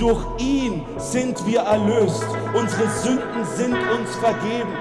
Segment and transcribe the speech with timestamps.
[0.00, 2.24] Durch ihn sind wir erlöst.
[2.54, 4.72] Unsere Sünden sind uns vergeben.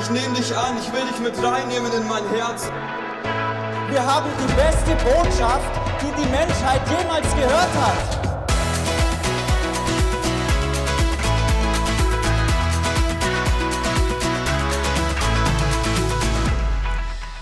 [0.00, 2.70] Ich nehme dich an, ich will dich mit reinnehmen in mein Herz.
[3.90, 5.68] Wir haben die beste Botschaft,
[6.00, 8.26] die die Menschheit jemals gehört hat.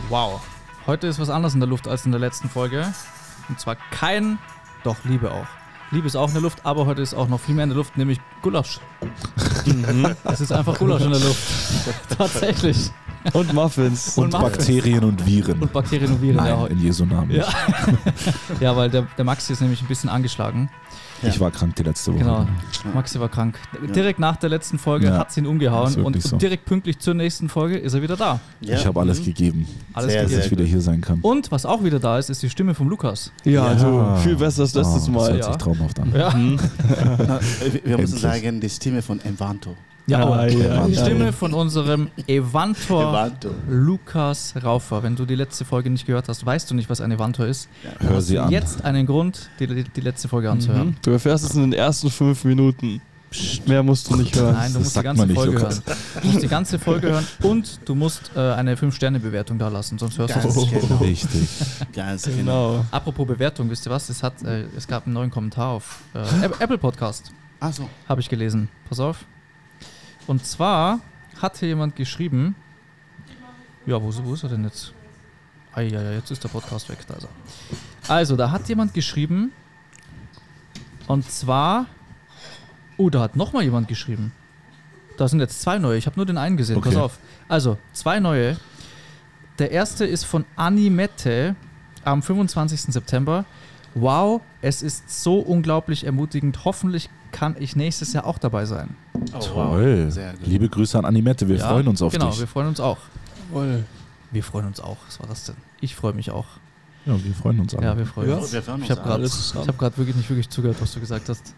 [0.09, 0.41] Wow.
[0.87, 2.95] Heute ist was anderes in der Luft als in der letzten Folge.
[3.51, 4.39] Und zwar kein,
[4.85, 5.64] doch Liebe auch.
[5.95, 7.77] Liebe ist auch in der Luft, aber heute ist auch noch viel mehr in der
[7.77, 8.81] Luft, nämlich Gulasch.
[10.25, 11.41] Es ist einfach Gulasch in der Luft.
[12.19, 12.91] Tatsächlich.
[13.33, 14.19] Und Muffins.
[14.19, 14.57] Und Und, Muffins.
[14.67, 15.63] Bakterien und Viren.
[15.63, 16.37] Und Bakterien und Viren.
[16.37, 17.31] Nein, ja, in Jesu Namen.
[17.31, 17.47] Ja.
[18.61, 20.69] ja, weil der, der Maxi ist nämlich ein bisschen angeschlagen.
[21.29, 22.21] Ich war krank die letzte Woche.
[22.25, 22.47] Genau.
[22.95, 23.59] Maxi war krank.
[23.95, 25.19] Direkt nach der letzten Folge Ja.
[25.19, 26.37] hat es ihn umgehauen und so.
[26.37, 28.41] direkt pünktlich zur nächsten Folge ist er wieder da.
[28.61, 30.37] Ich habe alles gegeben, Alles Sehr, gegeben.
[30.39, 31.21] dass ich wieder hier sein kann.
[31.23, 33.31] Und was auch wieder da ist, ist die Stimme vom Lukas.
[33.45, 34.17] Ja, also Ja.
[34.17, 35.33] viel besser als letztes Oh, Das Mal.
[35.33, 35.53] hört Ja.
[35.53, 36.13] sich traumhaft an.
[36.15, 36.35] Ja,
[37.19, 37.41] Na,
[37.85, 38.21] wir, müssen Endlich.
[38.21, 39.75] sagen, die Stimme von Evanto.
[40.07, 41.03] Ja, Ja, oh, ja, die ja.
[41.05, 43.51] Stimme von unserem Evantor Evanto.
[43.69, 45.03] Lukas Raufer.
[45.03, 47.69] Wenn du die letzte Folge nicht gehört hast, weißt du nicht, was ein Evantor ist.
[48.01, 48.51] Hör sie an.
[48.51, 50.89] Jetzt einen Grund, die, die, die letzte Folge anzuhören.
[50.89, 50.97] Mhm.
[51.03, 53.01] Du erfährst es in den ersten fünf Minuten.
[53.67, 54.53] Mehr musst du nicht hören.
[54.55, 55.83] Nein, du Das musst die sagt ganze nicht, Folge Lukas.
[55.85, 55.97] hören.
[56.23, 60.19] Du musst die ganze Folge hören und du musst äh, eine 5-Sterne-Bewertung da lassen, sonst
[60.19, 60.55] hörst du es.
[60.71, 60.97] genau.
[60.99, 61.49] Richtig.
[61.93, 62.37] Ganz genau.
[62.37, 62.85] Genau.
[62.93, 64.09] Apropos Bewertung, wisst ihr was?
[64.09, 67.89] Es, hat, äh, es gab einen neuen Kommentar auf äh, App- Apple Podcast, Achso.
[68.09, 68.69] habe ich gelesen.
[68.89, 69.25] Pass auf.
[70.27, 71.01] Und zwar
[71.41, 72.55] hat hier jemand geschrieben.
[73.87, 74.93] Ja, wo, ist- wo ist er denn jetzt?
[75.73, 76.99] Ah, ja, ja, jetzt ist der Podcast weg.
[77.09, 78.11] Da ist er.
[78.15, 79.53] Also, da hat jemand geschrieben.
[81.07, 81.87] Und zwar.
[82.97, 84.33] Oh, da hat nochmal jemand geschrieben.
[85.17, 85.99] Da sind jetzt zwei neue.
[85.99, 86.81] Ich habe nur den einen gesehen.
[86.81, 87.03] Pass Okay.
[87.03, 87.19] auf.
[87.49, 88.57] Also, zwei neue.
[89.59, 91.57] Der erste ist von Animette
[92.05, 92.93] am 25.
[92.93, 93.45] September.
[93.95, 96.65] Wow, es ist so unglaublich ermutigend.
[96.65, 98.97] Hoffentlich kann ich nächstes Jahr auch dabei sein.
[99.35, 100.09] Oh, Toll.
[100.45, 101.49] Liebe Grüße an Animette.
[101.49, 102.41] Wir Ja, freuen uns auf genau, dich.
[102.41, 102.99] wir freuen uns auch.
[103.51, 103.85] Jawohl.
[104.31, 104.97] Wir freuen uns auch.
[105.07, 105.57] Was war das denn?
[105.81, 106.47] Ich freue mich auch.
[107.07, 107.87] Ja, wir freuen uns alle.
[107.87, 108.37] Ja, wir freuen Ja.
[108.37, 108.53] uns.
[108.53, 111.29] Wir freuen Ich uns habe gerade hab grad wirklich nicht wirklich zugehört, was du gesagt
[111.29, 111.55] hast.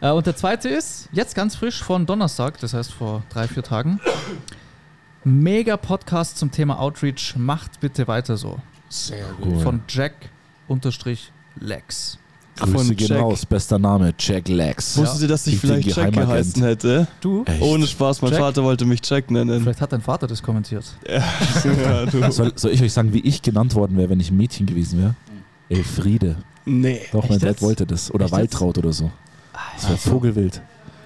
[0.00, 3.62] Äh, und der zweite ist, jetzt ganz frisch von Donnerstag, das heißt vor drei, vier
[3.62, 4.00] Tagen.
[5.22, 7.36] Mega Podcast zum Thema Outreach.
[7.36, 8.58] Macht bitte weiter so.
[8.88, 9.46] Sehr gut.
[9.54, 9.60] Cool.
[9.60, 10.14] Von Jack
[10.66, 12.18] unterstrich Lex.
[12.60, 13.20] Grüße von gehen Jack.
[13.20, 13.46] raus.
[13.46, 14.96] Bester Name, Jack Lex.
[14.96, 17.06] Wussten Sie, dass ich bin vielleicht Jack geheißen hätte?
[17.20, 17.44] Du?
[17.44, 17.60] Echt?
[17.62, 18.40] Ohne Spaß, mein Jack?
[18.40, 19.62] Vater wollte mich Jack nennen.
[19.62, 20.84] Vielleicht hat dein Vater das kommentiert.
[21.08, 22.30] ja, du.
[22.32, 25.00] Soll, soll ich euch sagen, wie ich genannt worden wäre, wenn ich ein Mädchen gewesen
[25.00, 25.14] wäre?
[25.68, 26.36] Elfriede.
[26.64, 27.00] Nee.
[27.12, 28.12] Doch, mein Dad wollte das.
[28.12, 28.60] Oder Echt jetzt?
[28.62, 29.10] Oder so.
[29.74, 30.60] Das wäre Vogelwild.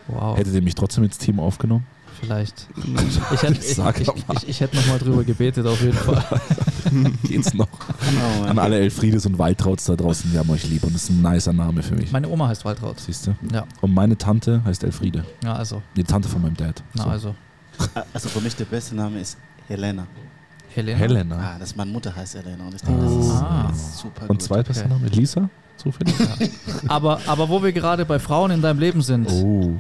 [0.09, 0.37] Wow.
[0.37, 1.87] Hättet ihr mich trotzdem ins Team aufgenommen?
[2.24, 2.66] Vielleicht.
[3.34, 6.24] Ich hätte ich, ich, ich, ich hätte nochmal drüber gebetet, auf jeden Fall.
[7.24, 7.68] Geht's noch?
[7.70, 8.44] Oh.
[8.44, 10.84] An alle Elfriedes und Waltrauds da draußen, wir haben euch lieb.
[10.84, 12.12] Und das ist ein nicer Name für mich.
[12.12, 13.00] Meine Oma heißt Waltraud.
[13.00, 13.34] Siehst du?
[13.52, 15.24] Ja, Und meine Tante heißt Elfriede.
[15.42, 15.82] ja also.
[15.96, 16.82] Die Tante von meinem Dad.
[16.94, 17.08] Na, So.
[17.10, 17.34] also.
[18.12, 19.36] Also für mich der beste Name ist
[19.66, 20.06] Helena.
[20.74, 20.98] Helena.
[20.98, 21.36] Helena.
[21.36, 23.66] Ah, das meine Mutter heißt Helena und ich denke, das ist, Ah.
[23.68, 24.42] das ist super Und gut.
[24.42, 24.94] zweitbester okay.
[24.94, 25.06] Name?
[25.08, 25.48] Lisa?
[25.76, 26.14] Zufällig?
[26.86, 29.74] Aber, aber wo wir gerade bei Frauen in deinem Leben sind, Oh.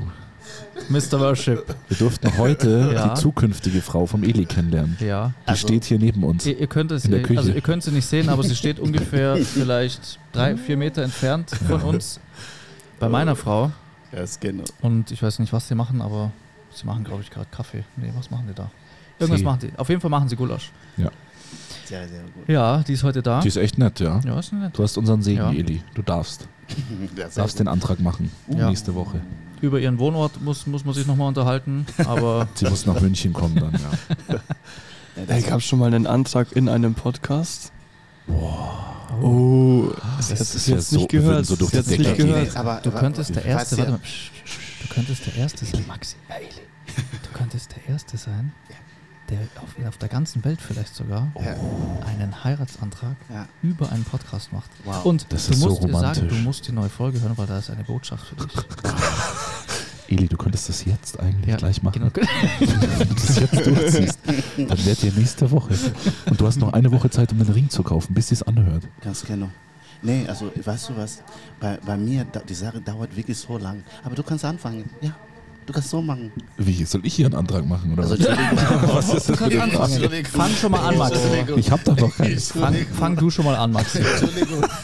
[0.88, 1.18] Mr.
[1.20, 1.74] Worship.
[1.88, 3.08] Wir durften heute Ja.
[3.14, 4.96] die zukünftige Frau vom Eli kennenlernen.
[5.00, 5.32] Ja.
[5.44, 6.44] Die Also- steht hier neben uns.
[6.46, 7.38] Ihr, ihr könnt es, In der Küche.
[7.40, 11.50] also ihr könnt sie nicht sehen, aber sie steht ungefähr vielleicht drei, vier Meter entfernt
[11.50, 12.20] von uns.
[13.00, 13.70] Bei meiner Frau.
[14.12, 14.64] Ja, ist genau.
[14.82, 16.30] Und ich weiß nicht, was sie machen, aber
[16.72, 17.84] sie machen, glaube ich, gerade Kaffee.
[17.96, 18.70] Nee, was machen die da?
[19.18, 19.44] Irgendwas Sie.
[19.44, 19.72] machen die.
[19.78, 20.70] Auf jeden Fall machen sie Gulasch.
[21.84, 22.48] Sehr, sehr gut.
[22.48, 23.40] Ja, die ist heute da.
[23.40, 24.18] Die ist echt nett, ja.
[24.24, 24.76] Ja, ist nett.
[24.76, 25.52] Du hast unseren Segen, Ja.
[25.52, 25.82] Eli.
[25.94, 26.48] Du darfst.
[27.16, 27.60] Ja, sehr darfst gut.
[27.60, 28.30] den Antrag machen.
[28.48, 28.68] Ja.
[28.68, 29.20] Nächste Woche.
[29.64, 33.54] Über ihren Wohnort muss, muss man sich nochmal unterhalten, aber Sie muss nach München kommen
[33.56, 34.38] dann, ja.
[35.16, 37.70] Ja, Ey, gab schon mal einen Antrag in einem Podcast?
[39.22, 41.46] Oh, das, ist ist ja jetzt so- nicht gehört.
[41.46, 42.52] so durch das die jetzt nicht Decke gehört.
[42.52, 44.00] Nee, aber, du könntest der Erste, ja- warte mal,
[44.82, 46.34] du könntest der Erste sein, Maxi, ja,
[47.22, 48.52] du könntest der Erste sein,
[49.30, 51.56] der auf, auf der ganzen Welt vielleicht sogar Ja.
[52.06, 53.46] einen Heiratsantrag Ja.
[53.62, 54.70] über einen Podcast macht.
[54.84, 55.04] Wow.
[55.04, 56.28] Und Das du ist so musst dir sagen, romantisch.
[56.28, 58.52] du musst die neue Folge hören, weil da ist eine Botschaft für dich.
[60.08, 62.10] Eli, du könntest das jetzt eigentlich Ja, gleich machen.
[62.12, 62.26] Genau.
[62.58, 64.18] Wenn du das jetzt durchziehst,
[64.58, 65.74] dann werdet ihr nächste Woche.
[66.26, 68.42] Und du hast noch eine Woche Zeit, um den Ring zu kaufen, bis sie es
[68.42, 68.84] anhört.
[69.00, 69.48] Ganz genau.
[70.02, 71.22] Nee, also weißt du was?
[71.58, 73.82] Bei, bei mir, die Sache dauert wirklich so lang.
[74.04, 74.90] Aber du kannst anfangen.
[75.00, 75.16] Ja,
[75.66, 76.32] du kannst so machen.
[76.56, 77.92] Wie, soll ich hier einen Antrag machen?
[77.92, 78.28] Oder Also, was?
[79.08, 80.24] Was ist das für eine Frage?
[80.24, 81.18] Fang schon mal an, Max.
[81.56, 82.52] Ich hab doch noch keins.
[82.52, 83.98] Fang, fang du schon mal an, Maxi.
[83.98, 84.64] Entschuldigung.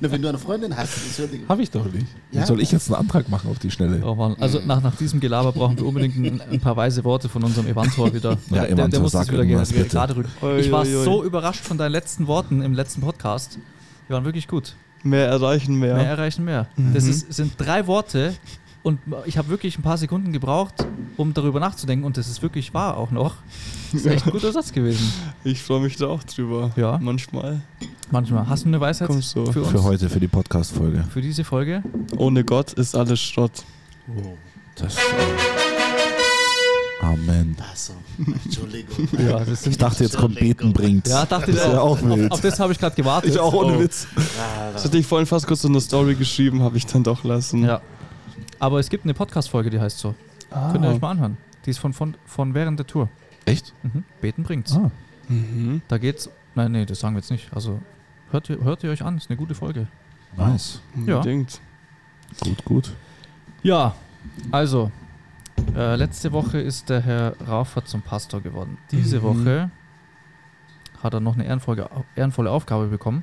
[0.00, 1.48] Nur wenn du eine Freundin hast, Entschuldigung.
[1.48, 2.06] Hab ich doch nicht.
[2.30, 2.46] Ja.
[2.46, 4.00] Soll ich jetzt einen Antrag machen auf die Schnelle?
[4.04, 4.36] Oh Mann.
[4.38, 7.66] Also nach, nach diesem Gelaber brauchen wir unbedingt ein, ein paar weise Worte von unserem
[7.66, 8.30] Evantor wieder.
[8.30, 9.44] Ja, der, der Evantor, muss das sag wieder
[9.84, 10.30] gerade rücken.
[10.42, 13.58] Ui, Ich war so überrascht von deinen letzten Worten im letzten Podcast.
[14.08, 14.76] Die waren wirklich gut.
[15.02, 15.94] Mehr erreichen, mehr.
[15.96, 16.66] Mehr erreichen mehr.
[16.92, 17.10] Das Mhm.
[17.10, 18.34] ist, sind drei Worte
[18.82, 20.74] und ich habe wirklich ein paar Sekunden gebraucht,
[21.16, 23.34] um darüber nachzudenken und das ist wirklich wahr auch noch.
[23.92, 25.10] Das ist echt ein guter Satz gewesen.
[25.44, 26.70] Ich freue mich da auch drüber.
[26.76, 26.98] Ja.
[27.00, 27.60] Manchmal.
[28.10, 28.48] Manchmal.
[28.48, 29.50] Hast du eine Weisheit Kommst du.
[29.52, 29.70] für uns?
[29.70, 31.04] Für heute, für die Podcast-Folge.
[31.10, 31.82] Für diese Folge?
[32.16, 33.52] Ohne Gott ist alles Schrott.
[34.76, 35.67] Das, äh,
[37.00, 37.56] Amen.
[37.70, 37.94] Also,
[38.44, 39.08] Entschuldigung.
[39.18, 41.06] Ja, das Ich dachte, jetzt kommt Beten bringt.
[41.06, 43.38] Ja, dachte ich Das ja auch Auf, auf das habe ich gerade gewartet.
[43.40, 43.78] Oh.
[43.78, 44.08] Witz.
[44.72, 47.64] Das hatte ich vorhin fast kurz in der Story geschrieben, habe ich dann doch lassen.
[47.64, 47.80] Ja.
[48.58, 50.14] Aber es gibt eine Podcast-Folge, die heißt so.
[50.50, 50.72] Ah.
[50.72, 51.36] Könnt ihr euch mal anhören.
[51.64, 53.08] Die ist von, von, von während der Tour.
[53.44, 53.74] Echt?
[53.82, 54.04] Mhm.
[54.20, 54.72] Beten bringt's.
[54.74, 54.90] Ah.
[55.28, 55.82] Mhm.
[55.88, 56.28] Da geht's.
[56.54, 57.52] Nein, nee, das sagen wir jetzt nicht.
[57.52, 57.80] Also
[58.30, 59.86] hört ihr, hört ihr euch an, ist eine gute Folge.
[60.36, 60.80] Nice.
[61.06, 61.16] Ja.
[61.16, 61.60] Unbedingt.
[62.40, 62.92] Gut, gut.
[63.62, 63.94] Ja,
[64.50, 64.90] also,
[65.76, 68.78] äh, letzte Woche ist der Herr Raufert zum Pastor geworden.
[68.90, 69.22] Diese Mhm.
[69.22, 69.70] Woche
[71.02, 73.22] hat er noch eine ehrenvolle, ehrenvolle Aufgabe bekommen.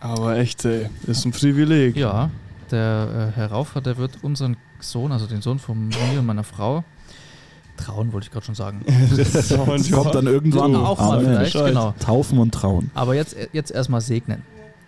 [0.00, 1.96] Aber echt, ey, ist ein Privileg.
[1.96, 2.30] Ja,
[2.70, 6.44] der äh, Herr Raufert, der wird unseren Sohn, also den Sohn von mir und meiner
[6.44, 6.84] Frau,
[7.76, 8.82] trauen, wollte ich gerade schon sagen.
[9.16, 10.76] Das Das kommt dann irgendwann.
[10.76, 11.26] Auch mal Amen.
[11.26, 11.94] vielleicht, genau.
[11.98, 12.90] Taufen und Trauen.
[12.94, 14.42] Aber jetzt, jetzt erstmal segnen.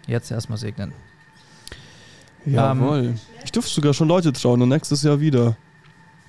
[0.07, 0.93] Jetzt erstmal segnen.
[2.45, 3.15] Jawohl.
[3.45, 5.57] ich durfte sogar schon Leute trauen und nächstes Jahr wieder.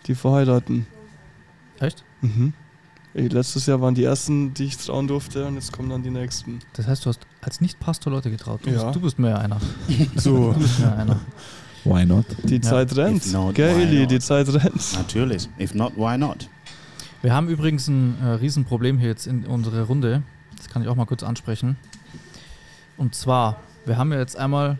[0.05, 0.85] Die verheiraten.
[1.79, 2.03] Echt?
[2.21, 2.53] Mhm.
[3.13, 6.09] Ey, letztes Jahr waren die ersten, die ich trauen durfte und jetzt kommen dann die
[6.11, 6.59] nächsten.
[6.73, 8.61] Das heißt, du hast als Nicht-Pastor Leute getraut.
[8.63, 8.83] Du, Ja.
[8.85, 9.59] bist, du bist mehr einer.
[10.15, 11.19] So, Du bist mehr einer.
[11.83, 12.25] Why not?
[12.43, 13.23] die Zeit rennt.
[13.53, 14.11] Gell, Eli, not?
[14.11, 14.93] die Zeit rennt.
[14.93, 15.49] Natürlich.
[15.59, 16.47] If not, why not?
[17.21, 20.21] Wir haben übrigens ein äh, Riesenproblem hier jetzt in unserer Runde.
[20.57, 21.77] Das kann ich auch mal kurz ansprechen.
[22.97, 24.77] Und zwar, wir haben ja jetzt einmal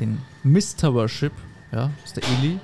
[0.00, 0.94] den Mr.
[0.94, 1.32] Worship,
[1.72, 2.58] ja, das ist der Eli.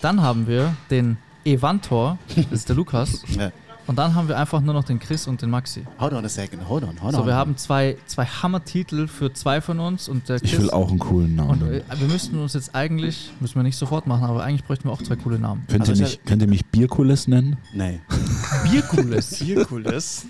[0.00, 3.22] Dann haben wir den Evantor, das ist der Lukas.
[3.38, 3.50] Ja.
[3.86, 5.82] Und dann haben wir einfach nur noch den Chris und den Maxi.
[5.98, 6.68] Hold on a second.
[6.68, 7.26] Hold on, hold So, on.
[7.26, 10.52] wir haben zwei, zwei Hammer-Titel für zwei von uns und der Chris.
[10.52, 11.62] Ich will auch einen coolen Namen.
[11.62, 14.88] Und äh, wir müssten uns jetzt eigentlich, müssen wir nicht sofort machen, aber eigentlich bräuchten
[14.88, 15.64] wir auch zwei coole Namen.
[15.68, 17.56] könnt, ihr also mich, könnt ihr mich Bierkulis nennen?
[17.72, 18.00] Nee.
[18.70, 19.30] Biercooles.
[19.30, 20.26] Zirkules.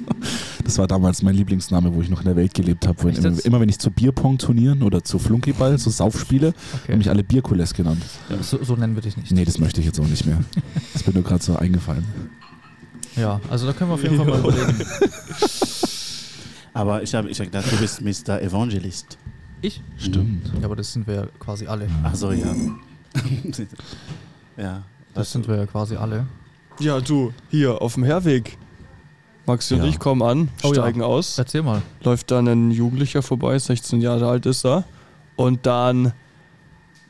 [0.69, 3.11] Das war damals mein Lieblingsname, wo ich noch in der Welt gelebt habe.
[3.11, 6.97] Immer, immer wenn ich zu Bierpong-Turnieren oder zu Flunkyball, so Saufspiele, haben Okay.
[6.97, 8.03] mich alle Bierkules genannt.
[8.43, 9.32] So, so nennen wir dich nicht.
[9.32, 10.44] Nee, das möchte ich jetzt auch nicht mehr.
[10.93, 12.05] Das mir nur gerade so eingefallen.
[13.17, 14.75] Ja, also da können wir auf jeden Fall mal überlegen.
[16.75, 18.43] Aber ich habe ich hab gedacht, du bist Mr.
[18.43, 19.17] Evangelist.
[19.62, 19.82] Ich?
[19.97, 20.53] Stimmt.
[20.59, 21.88] Ja, aber das sind wir ja quasi alle.
[22.03, 22.55] Ach so, ja.
[24.59, 24.82] ja.
[25.15, 26.26] Das sind wir ja quasi alle.
[26.79, 28.59] Ja, du, hier auf dem Herweg.
[29.49, 29.89] Maxi und Ja.
[29.89, 30.75] ich kommen an, Oh ja.
[30.75, 31.39] steigen aus.
[31.39, 31.83] Erzähl mal.
[32.05, 34.85] läuft dann ein Jugendlicher vorbei, 16 Jahre alt ist er.
[35.37, 36.12] Und dann,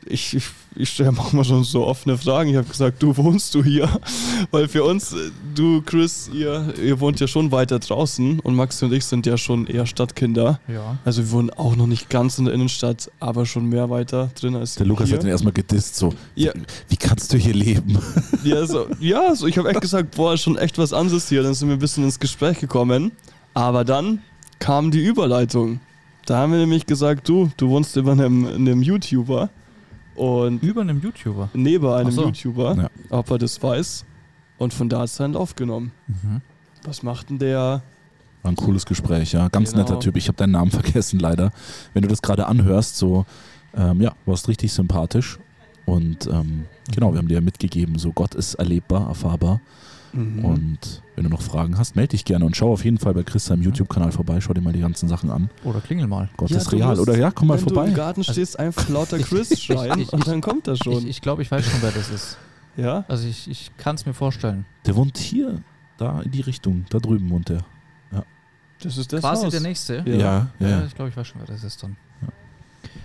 [0.09, 0.45] ich, ich,
[0.75, 2.49] ich stelle manchmal schon so offene Fragen.
[2.49, 3.87] Ich habe gesagt, du wohnst du hier?
[4.51, 8.85] Weil für uns, äh, du Chris, ihr, ihr wohnt ja schon weiter draußen und Maxi
[8.85, 10.59] und ich sind ja schon eher Stadtkinder.
[10.67, 10.97] Ja.
[11.05, 14.55] Also wir wohnen auch noch nicht ganz in der Innenstadt, aber schon mehr weiter drin
[14.55, 15.17] als Der Lukas hier.
[15.17, 16.13] hat ihn erstmal gedisst, so.
[16.35, 16.51] Ja.
[16.87, 17.97] Wie kannst du hier leben?
[18.43, 21.43] Ja, so, ja so, ich habe echt gesagt, boah, ist schon echt was anderes hier.
[21.43, 23.11] Dann sind wir ein bisschen ins Gespräch gekommen.
[23.53, 24.21] Aber dann
[24.59, 25.81] kam die Überleitung.
[26.25, 29.49] Da haben wir nämlich gesagt, du, du wohnst über einem, einem YouTuber
[30.19, 31.49] und Über einem YouTuber.
[31.53, 32.25] neben einem so.
[32.25, 32.89] YouTuber, Ja.
[33.09, 34.05] ob er das weiß.
[34.57, 35.91] Und von da hat es dann aufgenommen.
[36.07, 36.41] Mhm.
[36.83, 37.81] Was macht denn der?
[38.41, 39.47] War ein cooles Gespräch, ja.
[39.49, 39.83] Ganz Genau.
[39.83, 40.15] netter Typ.
[40.17, 41.51] Ich habe deinen Namen vergessen, leider.
[41.93, 43.25] Wenn du das gerade anhörst, so,
[43.75, 45.39] ähm, ja, warst richtig sympathisch.
[45.85, 49.59] Und ähm, genau, wir haben dir ja mitgegeben, so Gott ist erlebbar, erfahrbar.
[50.13, 50.45] Mhm.
[50.45, 53.23] Und wenn du noch Fragen hast, melde dich gerne und schau auf jeden Fall bei
[53.23, 54.39] Chris seinem YouTube-Kanal vorbei.
[54.41, 55.49] Schau dir mal die ganzen Sachen an.
[55.63, 56.29] Oder klingel mal.
[56.37, 56.89] Gott Ja, ist du real.
[56.95, 57.89] musst- Oder ja, komm mal Wenn du vorbei.
[57.89, 60.99] im Garten stehst, einfach lauter Chris schreien und dann kommt er schon.
[60.99, 62.37] Ich, ich glaube, ich weiß schon, wer das ist.
[62.77, 63.05] ja?
[63.07, 64.65] Also ich, ich kann es mir vorstellen.
[64.85, 65.61] Der wohnt hier,
[65.97, 66.85] da in die Richtung.
[66.89, 67.63] Da drüben wohnt der.
[68.81, 69.51] Das ist das Quasi Haus.
[69.51, 70.03] der nächste.
[70.05, 70.15] Ja.
[70.15, 70.47] ja.
[70.59, 70.69] ja.
[70.69, 71.97] Ja, ich glaube, ich weiß schon, wer das ist dann.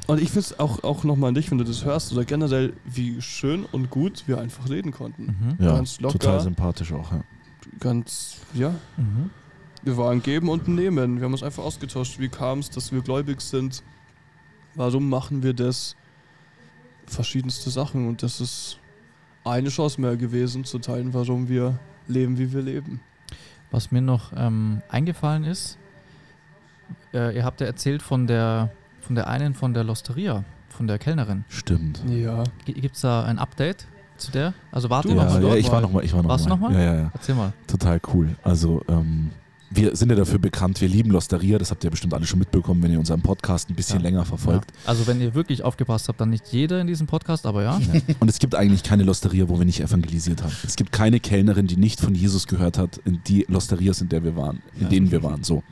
[0.06, 2.75] Und ich finde es auch, auch nochmal an dich, wenn du das hörst, oder generell,
[2.84, 5.56] wie schön und gut wir einfach reden konnten.
[5.58, 5.64] Mhm.
[5.64, 6.18] ja Ganz locker.
[6.18, 7.11] total sympathisch auch.
[7.12, 7.25] Ja.
[7.80, 9.30] Ganz, ja, Mhm.
[9.82, 11.16] wir waren geben und nehmen.
[11.18, 12.18] Wir haben uns einfach ausgetauscht.
[12.18, 13.82] Wie kam es, dass wir gläubig sind?
[14.75, 15.96] Warum machen wir das?
[17.06, 18.06] Verschiedenste Sachen.
[18.08, 18.78] Und das ist
[19.44, 23.00] eine Chance mehr gewesen, zu teilen, warum wir leben, wie wir leben.
[23.70, 25.78] Was mir noch ähm, eingefallen ist,
[27.12, 28.70] äh, ihr habt ja erzählt von der,
[29.04, 31.44] von der einen von der Losteria, von der Kellnerin.
[31.49, 32.02] Stimmt.
[32.08, 32.42] Ja.
[32.64, 34.54] Gibt es da ein Update zu der?
[34.73, 35.58] Also wart Du, ihr noch Ja, mal ja, dort?
[35.58, 36.04] ich war noch mal.
[36.04, 36.56] Ich war noch Warst du mal.
[36.56, 36.73] noch mal?
[36.75, 37.11] Ja, ja, ja.
[37.12, 37.52] Erzähl mal.
[37.66, 38.34] Total cool.
[38.42, 39.30] Also, ähm,
[39.75, 42.83] wir sind ja dafür bekannt, wir lieben Losteria, das habt ihr bestimmt alle schon mitbekommen,
[42.83, 44.02] wenn ihr unseren Podcast ein bisschen Ja.
[44.04, 44.71] länger verfolgt.
[44.71, 44.88] Ja.
[44.90, 47.81] Also wenn ihr wirklich aufgepasst habt, dann nicht jeder in diesem Podcast, aber ja.
[48.21, 50.52] Und es gibt eigentlich keine Losteria, wo wir nicht evangelisiert haben.
[50.64, 54.23] Es gibt keine Kellnerin, die nicht von Jesus gehört hat, in die Losterias, in der
[54.25, 54.88] wir waren, in Ja.
[54.88, 55.43] denen wir waren.
[55.45, 55.62] So.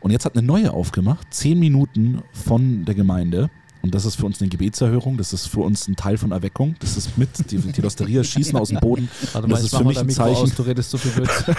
[0.00, 3.50] Und jetzt hat eine neue aufgemacht, zehn Minuten von der Gemeinde.
[3.82, 6.74] Und das ist für uns eine Gebetserhörung, das ist für uns ein Teil von Erweckung.
[6.80, 9.08] Das ist mit, die, die Losteria schießen aus dem Boden.
[9.32, 10.42] Warte das ist für mich ein Zeichen.
[10.42, 11.54] aus, du redest so viel Blödsinn.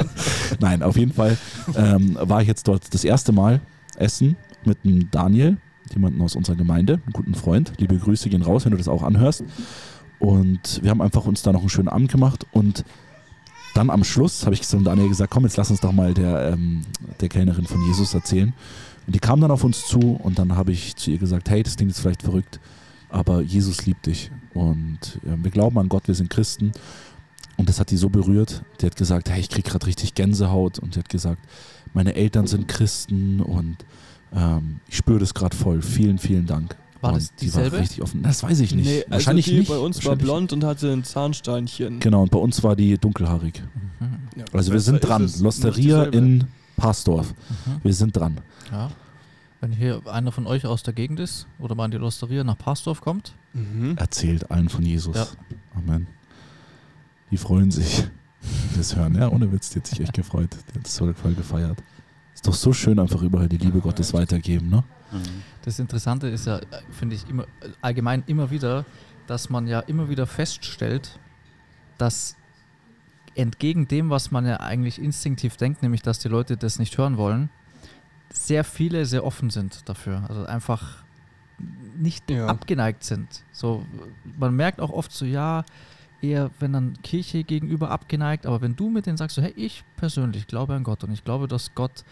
[0.60, 1.36] Nein, auf jeden Fall
[1.76, 3.60] ähm, war ich jetzt dort das erste Mal
[3.96, 5.58] essen mit dem Daniel,
[5.92, 7.72] jemanden aus unserer Gemeinde, einen guten Freund.
[7.78, 9.44] Liebe Grüße gehen raus, wenn du das auch anhörst.
[10.18, 12.84] Und wir haben einfach uns da noch einen schönen Abend gemacht und
[13.80, 16.52] dann am Schluss habe ich zu Daniel gesagt, komm, jetzt lass uns doch mal der,
[16.52, 16.82] ähm,
[17.20, 18.52] der Kellnerin von Jesus erzählen.
[19.06, 21.62] Und die kam dann auf uns zu und dann habe ich zu ihr gesagt, hey,
[21.62, 22.60] das klingt jetzt vielleicht verrückt,
[23.08, 24.30] aber Jesus liebt dich.
[24.52, 26.72] Und äh, wir glauben an Gott, wir sind Christen.
[27.56, 28.62] Und das hat die so berührt.
[28.80, 30.78] Die hat gesagt, hey, ich kriege gerade richtig Gänsehaut.
[30.78, 31.42] Und sie hat gesagt,
[31.94, 33.78] meine Eltern sind Christen und
[34.34, 35.80] ähm, ich spüre das gerade voll.
[35.80, 36.76] Vielen, vielen Dank.
[37.00, 37.72] War und das die dieselbe?
[37.72, 38.22] war richtig offen.
[38.22, 38.86] Das weiß ich nicht.
[38.86, 39.68] Nee, Wahrscheinlich also die nicht.
[39.70, 42.00] bei uns war Wahrscheinlich- blond und hatte ein Zahnsteinchen.
[42.00, 43.62] Genau, und bei uns war die dunkelhaarig.
[44.36, 45.30] Ja, Also wir sind dran.
[45.40, 46.44] Losteria in
[46.76, 47.34] Parsdorf.
[47.66, 47.80] Mhm.
[47.82, 48.38] Wir sind dran.
[48.70, 48.90] Ja.
[49.60, 52.56] Wenn hier einer von euch aus der Gegend ist oder mal in die Losteria nach
[52.58, 53.96] Parsdorf kommt, Mhm.
[53.96, 55.16] Erzählt allen von Jesus.
[55.16, 55.26] Ja.
[55.74, 56.06] Amen.
[57.32, 58.04] Die freuen sich,
[58.72, 59.16] die das hören.
[59.16, 60.50] Ja, ohne Witz, die hat sich echt gefreut.
[60.72, 61.82] Die hat es voll, voll gefeiert.
[62.34, 64.84] Ist doch so schön, einfach überall die Liebe Gottes weitergeben, ne?
[65.12, 65.42] Mhm.
[65.62, 67.46] Das Interessante ist ja, finde ich, immer,
[67.80, 68.84] allgemein immer wieder,
[69.26, 71.18] dass man ja immer wieder feststellt,
[71.98, 72.36] dass
[73.34, 77.16] entgegen dem, was man ja eigentlich instinktiv denkt, nämlich dass die Leute das nicht hören
[77.16, 77.48] wollen,
[78.32, 80.24] sehr viele sehr offen sind dafür.
[80.28, 81.04] Also einfach
[81.96, 82.46] nicht Ja.
[82.46, 83.44] abgeneigt sind.
[83.52, 83.84] So,
[84.38, 85.64] man merkt auch oft so, ja,
[86.22, 89.84] eher, wenn dann Kirche gegenüber abgeneigt, aber wenn du mit denen sagst, so, hey, ich
[89.96, 92.04] persönlich glaube an Gott und ich glaube, dass Gott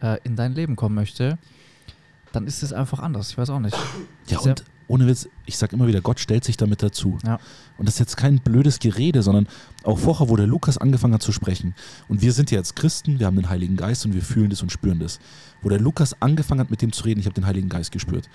[0.00, 1.38] äh, in dein Leben kommen möchte,
[2.32, 3.30] dann ist es einfach anders.
[3.30, 3.76] Ich weiß auch nicht.
[4.28, 7.16] Ja, Sehr- und ohne Witz, ich sag immer wieder, Gott stellt sich damit dazu.
[7.24, 7.38] Ja.
[7.78, 9.46] Und das ist jetzt kein blödes Gerede, sondern
[9.84, 11.76] auch vorher, wo der Lukas angefangen hat zu sprechen.
[12.08, 14.62] Und wir sind ja jetzt Christen, wir haben den Heiligen Geist und wir fühlen das
[14.62, 15.20] und spüren das.
[15.62, 18.28] Wo der Lukas angefangen hat, mit dem zu reden, ich habe den Heiligen Geist gespürt.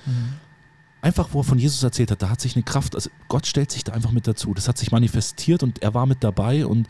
[1.02, 3.70] Einfach, wo er von Jesus erzählt hat, da hat sich eine Kraft, also Gott stellt
[3.70, 4.54] sich da einfach mit dazu.
[4.54, 6.88] Das hat sich manifestiert und er war mit dabei und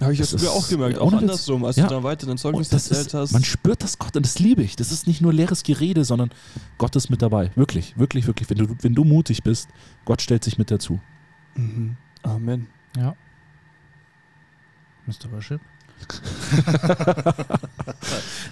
[0.00, 1.84] Habe ich Das das früher auch gemerkt, auch andersrum, als Ja.
[1.86, 3.32] du dann weiter dein Zeugnis das erzählt ist, hast.
[3.32, 4.74] man spürt das Gott und das liebe ich.
[4.76, 6.30] Das ist nicht nur leeres Gerede, sondern
[6.78, 7.50] Gott ist mit dabei.
[7.54, 8.50] Wirklich, wirklich, wirklich.
[8.50, 9.68] Wenn du, wenn du mutig bist,
[10.04, 11.00] Gott stellt sich mit dazu.
[11.54, 11.96] Mhm.
[12.22, 12.66] Amen.
[12.96, 13.14] Ja.
[15.06, 15.30] Mr.
[15.32, 15.60] Worship?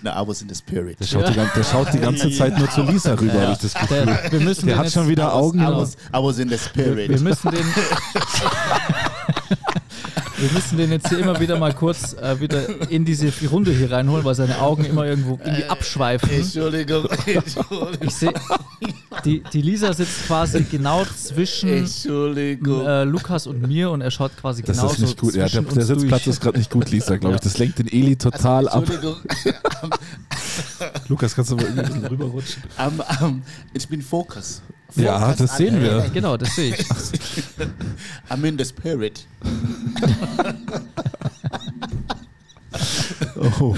[0.02, 0.98] No, I was in the spirit.
[1.00, 3.74] Der schaut, die, der schaut die ganze Zeit nur zu Lisa rüber, habe ich das
[3.74, 4.06] Gefühl.
[4.06, 5.60] Der, wir müssen Der hat schon wieder I was, Augen.
[5.60, 7.08] I was, I was in the wir, spirit.
[7.10, 7.64] wir müssen den
[10.42, 13.92] wir müssen den jetzt hier immer wieder mal kurz äh, wieder in diese Runde hier
[13.92, 16.28] reinholen, weil seine Augen immer irgendwo irgendwie abschweifen.
[16.30, 17.88] Entschuldigung, Entschuldigung.
[18.00, 18.34] Ich sehe,
[19.24, 22.84] die, die Lisa sitzt quasi genau zwischen Entschuldigung.
[22.84, 25.34] äh, Lukas und mir und er schaut quasi Das genau ist nicht gut.
[25.34, 26.34] Ja, der, zwischen der Sitzplatz durch.
[26.34, 27.40] ist gerade nicht gut, Lisa, glaube ich.
[27.40, 28.82] Das lenkt den Eli total ab.
[28.82, 29.16] Entschuldigung.
[31.08, 32.62] Lukas, kannst du mal irgendwie ein bisschen rüberrutschen?
[32.78, 33.42] Um, um,
[33.74, 34.60] ich bin Focus.
[34.96, 36.10] Ja, das sehen wir.
[36.14, 36.86] Genau, das sehe ich.
[38.30, 39.26] I'm in the spirit.
[43.60, 43.76] Oh,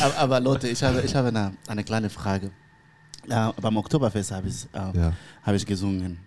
[0.00, 2.50] aber, aber Leute, ich habe, ich habe eine, eine kleine Frage.
[3.28, 5.12] Äh, beim Oktoberfest habe ich, äh, Ja.
[5.42, 6.18] habe ich gesungen.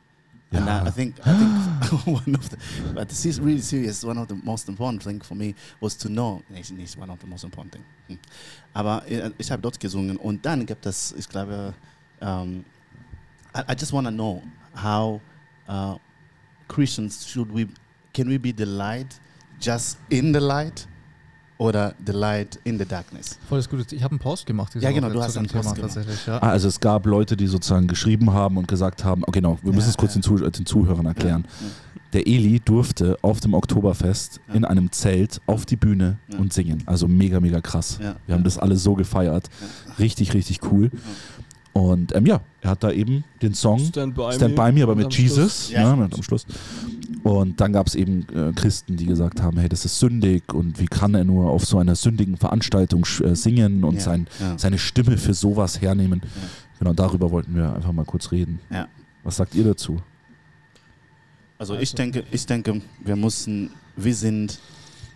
[0.53, 0.83] And Ja.
[0.85, 2.57] I, I think, I think one of the,
[2.93, 4.03] but this is really serious.
[4.03, 6.41] One of the most important thing for me was to know.
[6.49, 7.83] Nicht, nicht one of the most important thing.
[8.07, 8.19] Hm.
[8.73, 11.73] Aber äh, ich habe dort gesungen und dann gibt es, ich glaube,
[12.19, 12.65] um,
[13.55, 14.41] I, I just want to know
[14.75, 15.19] how
[15.67, 15.95] uh,
[16.67, 17.67] Christians should we,
[18.13, 19.19] can we be the light
[19.59, 20.87] just in the light
[21.57, 23.37] oder the light in the darkness?
[23.49, 23.95] Voll das Gute.
[23.95, 24.73] Ich habe einen Post gemacht.
[24.75, 25.81] Ja, genau, du hast einen Post gemacht.
[25.81, 26.25] tatsächlich.
[26.25, 26.41] Ja.
[26.41, 29.71] Ah, also es gab Leute, die sozusagen geschrieben haben und gesagt haben, oh, genau, wir
[29.73, 30.21] müssen Ja, es kurz ja.
[30.21, 31.45] den, Zuh den Zuhörern erklären.
[31.61, 31.67] Ja,
[32.13, 34.53] Der Eli durfte auf dem Oktoberfest Ja.
[34.55, 36.39] in einem Zelt auf die Bühne Ja.
[36.39, 36.81] und singen.
[36.87, 37.99] Also mega, mega krass.
[38.01, 38.15] Ja.
[38.25, 39.49] Wir haben das alle so gefeiert.
[39.99, 40.89] Richtig, richtig cool.
[41.73, 44.63] Und ähm, ja, er hat da eben den Song Stand by Stand me.
[44.65, 45.71] By Me, aber mit Jesus Schluss.
[45.71, 45.95] Ja.
[45.95, 46.45] ne, am Schluss.
[47.23, 50.79] Und dann gab es eben äh, Christen, die gesagt haben, hey, das ist sündig und
[50.79, 54.57] wie kann er nur auf so einer sündigen Veranstaltung äh, singen und Ja, sein, ja.
[54.57, 56.21] seine Stimme für sowas hernehmen.
[56.79, 58.59] Genau, darüber wollten wir einfach mal kurz reden.
[58.71, 58.87] Ja.
[59.23, 60.01] Was sagt ihr dazu?
[61.59, 64.59] Also ich denke, ich denke, wir müssen, wir sind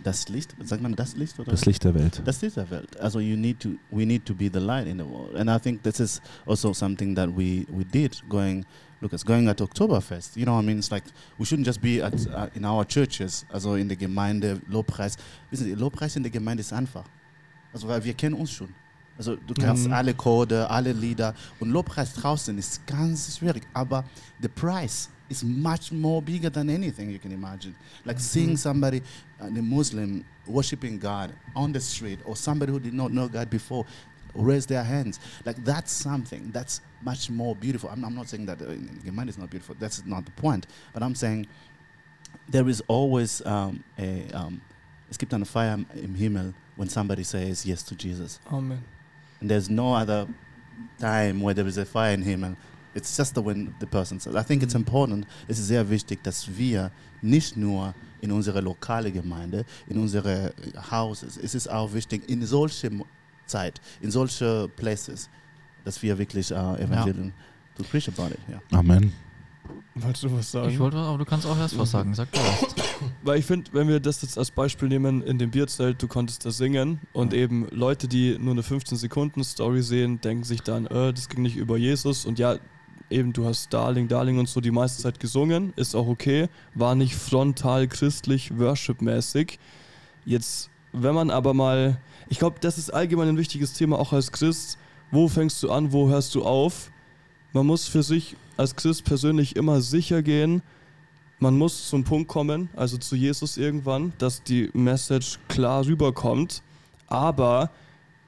[0.05, 1.49] das Licht, sagt man das Licht oder?
[1.51, 2.21] Das Licht der Welt.
[2.25, 2.95] Das Licht der Welt.
[2.99, 5.35] Also you need to, we need to be the light in the world.
[5.35, 8.65] And I think this is also something that we, we did going,
[9.01, 10.37] Lucas, going at Oktoberfest.
[10.37, 10.77] You know what I mean?
[10.77, 11.03] It's like,
[11.39, 15.17] we shouldn't just be at, uh, in our churches, also in der Gemeinde, Lobpreis.
[15.49, 17.05] Wissen Sie, Lobpreis in der Gemeinde ist einfach.
[17.73, 18.69] Also weil wir kennen uns schon.
[19.17, 19.93] Also du kannst Mhm.
[19.93, 23.63] alle Chorde, alle Lieder und Lobpreis draußen ist ganz schwierig.
[23.73, 24.03] Aber
[24.41, 27.73] the price is much more bigger than anything you can imagine.
[28.03, 29.01] Like seeing somebody,
[29.39, 33.49] uh, a Muslim, worshiping God on the street, or somebody who did not know God
[33.49, 33.85] before,
[34.35, 35.19] raise their hands.
[35.45, 37.89] Like that's something that's much more beautiful.
[37.89, 38.65] I'm, I'm not saying that uh,
[39.05, 39.75] Gemeinde is not beautiful.
[39.79, 40.67] That's not the point.
[40.93, 41.47] But I'm saying
[42.49, 44.61] there is always um, a um,
[45.09, 48.39] es gibt eine Feier im Himmel when somebody says yes to Jesus.
[48.51, 48.83] Amen.
[49.45, 50.27] And there's no other
[50.97, 52.57] time where there is a fire in Himmel.
[52.95, 54.35] It's just the when the person says.
[54.35, 56.89] I think it's important, es ist sehr wichtig, dass wir
[57.21, 60.51] nicht nur in unsere lokale Gemeinde, in unsere
[60.89, 62.89] Houses, es ist auch wichtig, in solche
[63.45, 65.29] Zeit, in solche Places,
[65.83, 67.31] dass wir wirklich uh, Evangelium
[67.75, 68.39] to preach about it.
[68.49, 68.79] Ja.
[68.79, 69.13] Amen.
[69.95, 70.69] Wolltest du was sagen?
[70.69, 72.13] Ich wollte, aber du kannst auch erst was sagen.
[72.13, 72.75] Sag du erst.
[73.23, 76.45] Weil ich finde, wenn wir das jetzt als Beispiel nehmen, in dem Bierzelt, du konntest
[76.45, 81.29] da singen und eben Leute, die nur eine 15-Sekunden-Story sehen, denken sich dann, äh, das
[81.29, 82.57] ging nicht über Jesus und ja,
[83.09, 86.95] eben du hast Darling, Darling und so die meiste Zeit gesungen, ist auch okay, war
[86.95, 89.59] nicht frontal christlich, worship-mäßig.
[90.25, 94.31] Jetzt, wenn man aber mal, ich glaube, das ist allgemein ein wichtiges Thema auch als
[94.31, 94.77] Christ,
[95.11, 96.91] wo fängst du an, wo hörst du auf?
[97.53, 100.61] Man muss für sich als Christ persönlich immer sicher gehen,
[101.39, 106.61] man muss zum Punkt kommen, also zu Jesus irgendwann, dass die Message klar rüberkommt.
[107.07, 107.69] Aber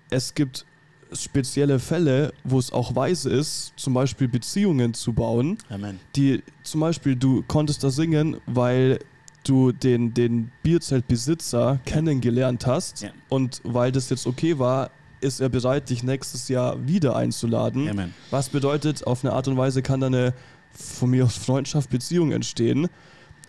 [0.09, 0.65] es gibt
[1.13, 5.99] spezielle Fälle, wo es auch weise ist, zum Beispiel Beziehungen zu bauen, Amen.
[6.17, 8.99] die zum Beispiel du konntest da singen, weil
[9.45, 13.11] du den, den Bierzeltbesitzer kennengelernt hast Ja.
[13.29, 17.89] und weil das jetzt okay war, ist er bereit, dich nächstes Jahr wieder einzuladen.
[17.89, 18.13] Amen.
[18.29, 20.33] Was bedeutet, auf eine Art und Weise kann da eine
[20.71, 22.87] von mir aus Freundschaft, Beziehung entstehen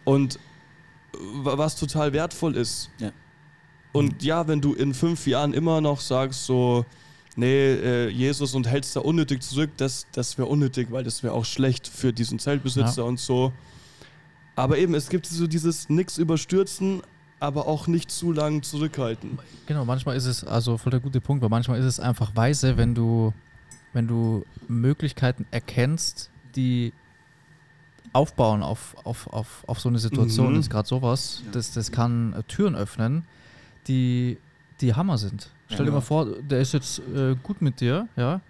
[0.04, 0.38] und
[1.42, 2.90] wa- was total wertvoll ist.
[2.98, 3.12] Ja.
[3.92, 6.87] Und ja, wenn du in fünf Jahren immer noch sagst, so,
[7.37, 11.34] nee, äh, Jesus und hältst da unnötig zurück, das, das wäre unnötig, weil das wäre
[11.34, 13.52] auch schlecht für diesen Zeltbesitzer und so.
[14.56, 17.02] Aber eben, es gibt so dieses nix überstürzen,
[17.40, 19.38] aber auch nicht zu lang zurückhalten.
[19.66, 22.76] Genau, manchmal ist es, also voll der gute Punkt, weil manchmal ist es einfach weise,
[22.76, 23.33] wenn du,
[23.92, 26.92] wenn du Möglichkeiten erkennst, die
[28.12, 30.54] aufbauen auf, auf, auf, auf so eine Situation, Mhm.
[30.56, 33.25] das ist gerade sowas, das, das kann äh, Türen öffnen,
[33.86, 34.39] die,
[34.80, 35.54] die Hammer sind.
[35.67, 35.97] Stell dir Ja.
[35.97, 38.41] mal vor, der ist jetzt äh, gut mit dir, ja,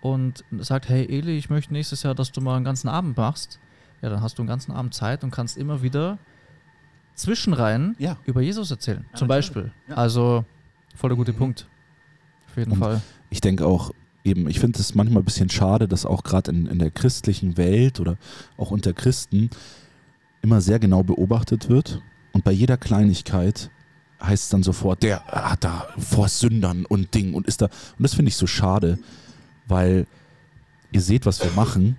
[0.00, 3.58] und sagt, hey Eli, ich möchte nächstes Jahr, dass du mal einen ganzen Abend machst.
[4.02, 6.18] Ja, dann hast du einen ganzen Abend Zeit und kannst immer wieder
[7.16, 8.16] zwischenrein Ja.
[8.26, 9.46] über Jesus erzählen, Ja, zum natürlich.
[9.52, 9.72] Beispiel.
[9.88, 9.94] Ja.
[9.96, 10.44] Also
[10.94, 11.66] voll der gute Punkt.
[12.48, 13.02] Auf jeden Und- Fall.
[13.30, 13.90] ich denke auch
[14.24, 17.56] eben, ich finde es manchmal ein bisschen schade, dass auch gerade in, in der christlichen
[17.56, 18.16] Welt oder
[18.56, 19.50] auch unter Christen
[20.42, 22.00] immer sehr genau beobachtet wird
[22.32, 23.70] und bei jeder Kleinigkeit
[24.22, 28.02] heißt es dann sofort, der hat da vor Sündern und Ding und ist da und
[28.02, 28.98] das finde ich so schade,
[29.68, 30.06] weil
[30.92, 31.96] ihr seht, was wir machen,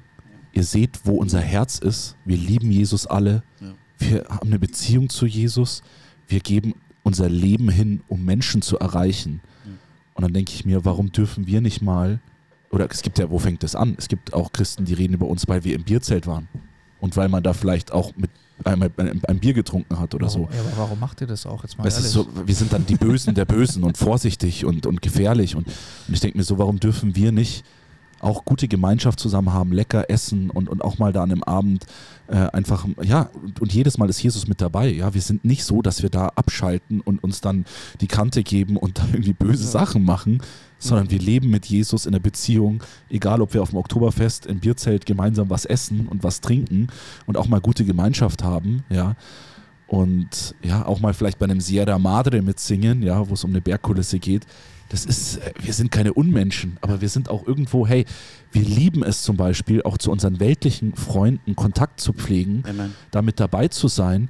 [0.54, 3.74] ihr seht, wo unser Herz ist, wir lieben Jesus alle, Ja.
[3.98, 5.82] Wir haben eine Beziehung zu Jesus,
[6.28, 9.42] wir geben unser Leben hin, um Menschen zu erreichen.
[10.14, 12.20] Und dann denke ich mir, warum dürfen wir nicht mal,
[12.72, 13.96] oder es gibt ja, wo fängt das an?
[13.98, 16.48] Es gibt auch Christen, die reden über uns, weil wir im Bierzelt waren.
[17.00, 18.32] Und weil man da vielleicht auch mit
[18.64, 20.42] einmal ein, Bier getrunken hat oder so.
[20.42, 22.74] Warum, ja, aber warum macht ihr das auch jetzt mal Es ist so, wir sind
[22.74, 25.56] dann die Bösen der Bösen und vorsichtig und, und gefährlich.
[25.56, 27.64] Und, und ich denke mir so, warum dürfen wir nicht
[28.20, 31.86] auch gute Gemeinschaft zusammen haben, lecker essen und, und auch mal da an einem Abend
[32.28, 34.90] äh, einfach, ja, und, und jedes Mal ist Jesus mit dabei.
[34.90, 37.66] Ja, wir sind nicht so, dass wir da abschalten und uns dann
[38.02, 40.42] die Kante geben und da irgendwie böse Sachen machen,
[40.80, 44.60] sondern wir leben mit Jesus in der Beziehung, egal ob wir auf dem Oktoberfest im
[44.60, 46.88] Bierzelt gemeinsam was essen und was trinken
[47.26, 49.16] und auch mal gute Gemeinschaft haben, ja.
[49.88, 53.62] Und ja, auch mal vielleicht bei einem Sierra Madre mitsingen, ja, wo es um eine
[53.62, 54.46] Bergkulisse geht.
[54.90, 58.06] Das ist, äh, wir sind keine Unmenschen, aber wir sind auch irgendwo, hey,
[58.52, 62.94] wir lieben es zum Beispiel, auch zu unseren weltlichen Freunden Kontakt zu pflegen, Amen.
[63.12, 64.30] da mit dabei zu sein.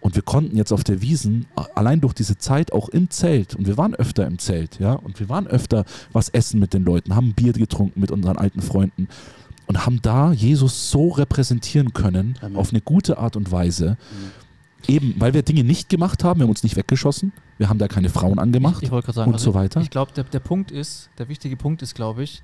[0.00, 3.66] Und wir konnten jetzt auf der Wiesen, allein durch diese Zeit auch im Zelt, und
[3.66, 7.16] wir waren öfter im Zelt, ja, und wir waren öfter was essen mit den Leuten,
[7.16, 9.08] haben Bier getrunken mit unseren alten Freunden
[9.66, 12.56] und haben da Jesus so repräsentieren können, Amen.
[12.56, 13.96] auf eine gute Art und Weise.
[14.86, 17.88] Eben, weil wir Dinge nicht gemacht haben, wir haben uns nicht weggeschossen, wir haben da
[17.88, 19.80] keine Frauen angemacht Ich gerade sagen, und so weiter.
[19.80, 22.42] Ich glaube, der, der Punkt ist, der wichtige Punkt ist, glaube ich,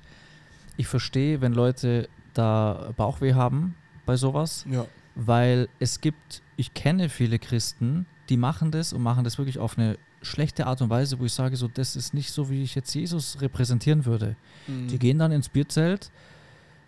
[0.77, 4.85] ich verstehe, wenn Leute da Bauchweh haben bei sowas, Ja.
[5.15, 9.77] weil es gibt, ich kenne viele Christen, die machen das und machen das wirklich auf
[9.77, 12.75] eine schlechte Art und Weise, wo ich sage, so, das ist nicht so, wie ich
[12.75, 14.35] jetzt Jesus repräsentieren würde.
[14.67, 14.87] Mhm.
[14.89, 16.11] Die gehen dann ins Bierzelt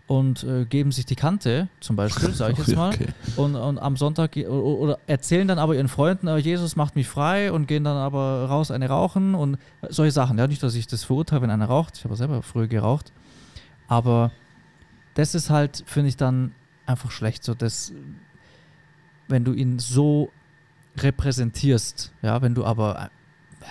[0.08, 2.94] und äh, geben sich die Kante, zum Beispiel, sage ich jetzt mal.
[2.94, 3.08] Okay.
[3.36, 7.52] Und, und am Sonntag oder erzählen dann aber ihren Freunden, äh, Jesus macht mich frei
[7.52, 9.58] und gehen dann aber raus eine rauchen und
[9.90, 10.38] solche Sachen.
[10.38, 11.98] Ja, nicht, dass ich das verurteile, wenn einer raucht.
[11.98, 13.12] Ich habe selber früher geraucht.
[13.86, 14.32] Aber
[15.12, 16.54] das ist halt, finde ich, dann
[16.86, 17.44] einfach schlecht.
[17.44, 17.92] So, dass,
[19.28, 20.30] wenn du ihn so
[20.96, 23.10] repräsentierst, ja, wenn du aber,
[23.60, 23.64] äh,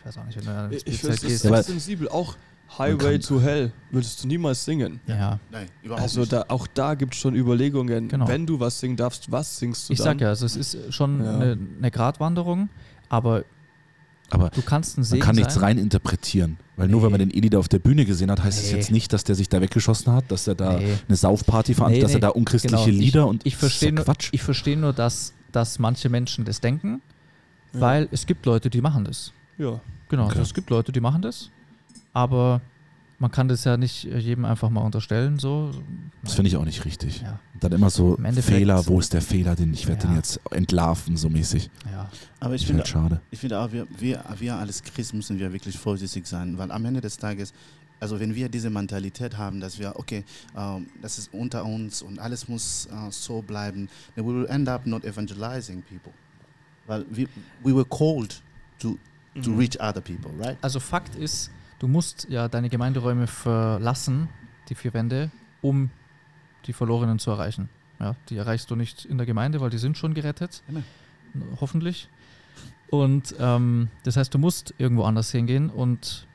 [0.00, 2.08] ich weiß auch nicht, wenn du ins Ich finde es ist sensibel.
[2.08, 2.36] Auch
[2.78, 5.00] Highway to Hell würdest du niemals singen.
[5.06, 5.38] Ja.
[5.50, 6.32] Nein, überhaupt Also nicht.
[6.32, 8.26] da, auch da gibt es schon Überlegungen, Genau.
[8.28, 10.18] wenn du was singen darfst, was singst du Ich dann?
[10.18, 11.34] sag ja, also es ist schon Ja.
[11.34, 12.68] eine, eine Gratwanderung,
[13.08, 13.44] aber
[14.30, 15.62] Aber du kannst ein man Segen kann nichts sein.
[15.64, 16.56] rein interpretieren.
[16.76, 18.78] Weil nur weil man den Eli da auf der Bühne gesehen hat, heißt es Nee.
[18.78, 20.94] jetzt nicht, dass der sich da weggeschossen hat, dass er da Nee.
[21.06, 22.98] eine Saufparty veranstaltet, Nee, dass er nee, da unchristliche genau.
[22.98, 24.28] Lieder ich, und ich verstehe das ist nur, Quatsch.
[24.32, 27.02] ich verstehe nur, dass, dass manche Menschen das denken,
[27.74, 29.32] weil es gibt Leute, die machen das.
[29.58, 29.80] Ja.
[30.08, 30.30] Genau, Okay.
[30.32, 31.50] also es gibt Leute, die machen das,
[32.12, 32.60] aber
[33.18, 35.38] man kann das ja nicht äh, jedem einfach mal unterstellen.
[35.38, 35.70] So.
[36.24, 37.20] Das finde ich auch nicht richtig.
[37.22, 40.10] Ja, dann immer so Fehler, wo ist der Fehler, den ich werde Ja.
[40.10, 41.70] den jetzt entlarven, so mäßig.
[41.90, 42.08] ja.
[42.40, 43.20] Aber ich Ich finde, schade.
[43.30, 46.84] ich finde auch, wir, wir, wir als Christ müssen wir wirklich vorsichtig sein, weil am
[46.84, 47.52] Ende des Tages,
[48.00, 50.24] also wenn wir diese Mentalität haben, dass wir, okay,
[50.56, 54.68] ähm, das ist unter uns und alles muss äh, so bleiben, then we will end
[54.68, 56.12] up not evangelizing people.
[56.88, 57.28] Weil we,
[57.62, 58.42] we were called
[58.80, 58.98] to,
[59.40, 59.58] to Mhm.
[59.58, 60.58] reach other people, right?
[60.60, 61.48] Also Fakt ist,
[61.82, 64.28] du musst ja deine Gemeinderäume verlassen,
[64.68, 65.90] die vier Wände, um
[66.66, 67.68] die Verlorenen zu erreichen.
[67.98, 70.62] Ja, die erreichst du nicht in der Gemeinde, weil die sind schon gerettet.
[70.68, 70.82] Genau.
[71.60, 72.08] Hoffentlich.
[72.88, 76.28] Und ähm, das heißt, du musst irgendwo anders hingehen und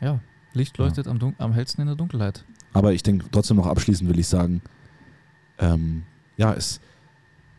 [0.00, 0.18] ja,
[0.52, 0.84] Licht Ja.
[0.84, 2.44] leuchtet am, Dun am hellsten in der Dunkelheit.
[2.72, 4.62] Aber ich denke, trotzdem noch abschließend will ich sagen,
[5.58, 6.02] ähm,
[6.36, 6.80] ja, es,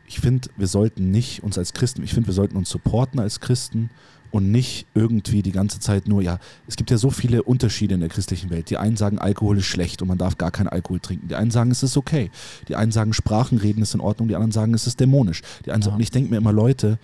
[0.07, 3.39] ich finde, wir sollten nicht uns als Christen, ich finde, wir sollten uns supporten als
[3.39, 3.89] Christen
[4.33, 7.99] und nicht irgendwie die ganze Zeit nur, ja, es gibt ja so viele Unterschiede in
[7.99, 8.71] der christlichen Welt.
[8.71, 11.27] Die einen sagen, Alkohol ist schlecht und man darf gar keinen Alkohol trinken.
[11.27, 12.31] Die einen sagen, es ist okay.
[12.67, 14.27] Die einen sagen, Sprachen reden ist in Ordnung.
[14.27, 15.43] Die anderen sagen, es ist dämonisch.
[15.67, 15.85] Die einen Ja.
[15.85, 16.97] sagen, und ich denke mir immer, Leute,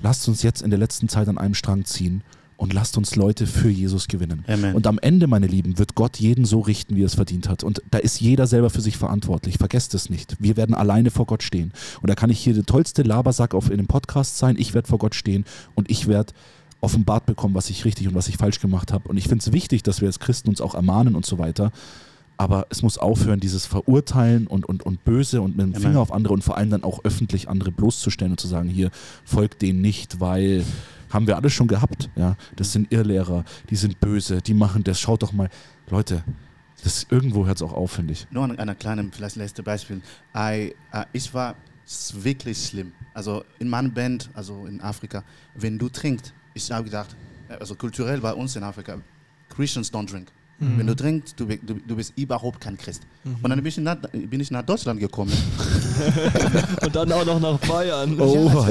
[0.00, 2.22] lasst uns jetzt in der letzten Zeit an einem Strang ziehen
[2.56, 4.42] und lasst uns Leute für Jesus gewinnen.
[4.48, 4.74] Amen.
[4.74, 7.62] Und am Ende, meine Lieben, wird Gott jeden so richten, wie er es verdient hat.
[7.62, 9.58] Und da ist jeder selber für sich verantwortlich.
[9.58, 10.36] Vergesst es nicht.
[10.40, 11.72] Wir werden alleine vor Gott stehen.
[12.00, 14.56] Und da kann ich hier der tollste Labersack auf in dem Podcast sein.
[14.58, 16.32] Ich werde vor Gott stehen und ich werde
[16.80, 19.08] offenbart bekommen, was ich richtig und was ich falsch gemacht habe.
[19.08, 21.72] Und ich finde es wichtig, dass wir als Christen uns auch ermahnen und so weiter.
[22.36, 25.82] Aber es muss aufhören, dieses Verurteilen und, und, und Böse und mit dem.
[25.82, 28.90] Finger auf andere und vor allem dann auch öffentlich andere bloßzustellen und zu sagen, hier,
[29.24, 30.64] folgt denen nicht, weil
[31.10, 32.08] haben wir alles schon gehabt.
[32.16, 34.98] Ja, das sind Irrlehrer, die sind böse, die machen das.
[34.98, 35.50] Schaut doch mal,
[35.90, 36.24] Leute,
[36.82, 38.26] das irgendwo hört es auch auf, finde ich.
[38.30, 40.00] Nur an einer kleinen, vielleicht letzte Beispiel.
[40.34, 41.56] I, äh, ich war
[42.14, 42.92] wirklich schlimm.
[43.12, 47.16] Also in meiner Band, also in Afrika, wenn du trinkst, ich habe gedacht,
[47.48, 48.98] also kulturell bei uns in Afrika,
[49.48, 50.28] Christians don't drink.
[50.62, 53.02] Wenn du trinkst, du, du, du bist überhaupt kein Christ.
[53.24, 55.32] Und dann bin ich, nach, bin ich nach Deutschland gekommen.
[56.82, 58.20] Und dann auch noch nach Bayern.
[58.20, 58.66] Oh,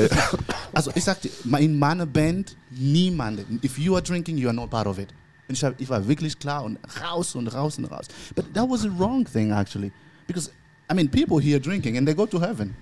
[0.71, 3.39] Also ich sagte, in meiner Band, niemand.
[3.63, 5.09] If you are drinking, you are not part of it.
[5.47, 8.05] Und ich, hab, ich war wirklich klar und raus und raus und raus.
[8.35, 9.91] But that was a wrong thing actually.
[10.27, 10.51] Because,
[10.91, 12.75] I mean, people here drinking and they go to heaven.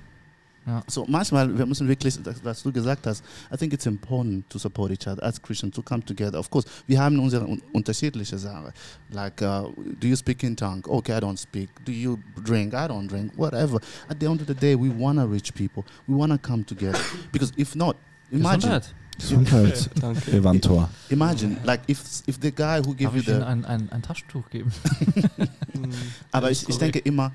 [0.67, 0.83] Ja.
[0.87, 4.59] So manchmal, wir müssen wirklich, das, was du gesagt hast, I think it's important to
[4.59, 6.37] support each other as Christians, to come together.
[6.37, 8.73] Of course, wir haben unsere un unterschiedliche Sachen.
[9.09, 10.83] Like, uh, do you speak in tongue?
[10.85, 11.69] Okay, I don't speak.
[11.85, 12.73] Do you drink?
[12.73, 13.31] I don't drink.
[13.37, 13.79] Whatever.
[14.09, 15.85] At the end of the day, we want to reach people.
[16.05, 16.99] We want to come together.
[17.31, 17.95] Because if not,
[18.29, 18.93] imagine, Gesundheit.
[19.17, 20.31] Gesundheit, Danke.
[20.31, 20.89] Evantor.
[21.09, 23.89] imagine, like if if the guy who Darf give you ich Ihnen the, ein, ein,
[23.89, 24.71] ein Taschentuch geben?
[26.31, 27.31] aber ich, ich denke immer,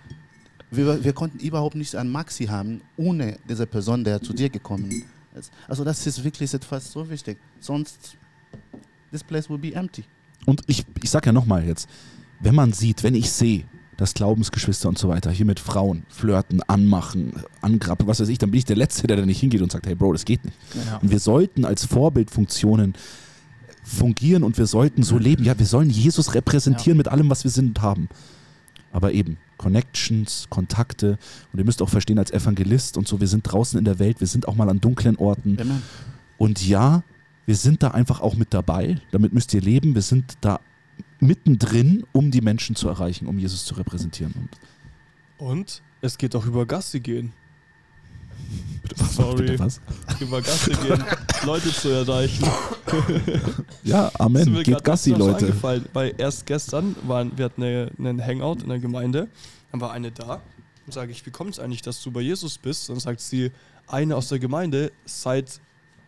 [0.72, 5.04] wir, wir konnten überhaupt nicht einen Maxi haben, ohne diese Person, der zu dir gekommen
[5.38, 5.52] ist.
[5.68, 7.38] Also das ist wirklich etwas so wichtig.
[7.60, 8.16] Sonst,
[9.10, 10.04] this place will be empty.
[10.46, 11.88] Und ich, ich sag ja nochmal jetzt,
[12.40, 13.64] wenn man sieht, wenn ich sehe,
[13.96, 18.50] dass Glaubensgeschwister und so weiter hier mit Frauen flirten, anmachen, angrappen, was weiß ich, dann
[18.50, 20.56] bin ich der Letzte, der da nicht hingeht und sagt, hey Bro, das geht nicht.
[20.74, 20.96] Ja.
[20.96, 22.94] Und wir sollten als Vorbildfunktionen
[23.84, 25.44] fungieren und wir sollten so leben.
[25.44, 28.08] Ja, wir sollen Jesus repräsentieren mit allem, was wir sind und haben.
[28.92, 31.18] Aber eben, Connections, Kontakte.
[31.52, 34.20] Und ihr müsst auch verstehen, als Evangelist und so, wir sind draußen in der Welt,
[34.20, 35.58] wir sind auch mal an dunklen Orten.
[35.60, 35.82] Amen.
[36.38, 37.02] Und ja,
[37.46, 39.00] wir sind da einfach auch mit dabei.
[39.10, 39.94] Damit müsst ihr leben.
[39.94, 40.60] Wir sind da
[41.20, 44.34] mittendrin, um die Menschen zu erreichen, um Jesus zu repräsentieren.
[45.38, 47.32] Und Und es geht auch über Gassi gehen.
[49.10, 49.58] Sorry.
[49.58, 49.80] was?
[50.20, 51.02] Über Gassi gehen,
[51.44, 52.46] Leute zu erreichen.
[53.84, 54.62] Ja, Amen.
[54.62, 55.46] Geht Gassi, Leute.
[55.46, 59.28] eingefallen, Weil erst gestern waren, wir hatten eine, einen Hangout in der Gemeinde,
[59.70, 60.40] dann war eine da.
[60.84, 62.88] Dann sage ich, wie kommt es eigentlich, dass du bei Jesus bist?
[62.88, 63.50] Dann sagt sie,
[63.86, 65.60] eine aus der Gemeinde, seit,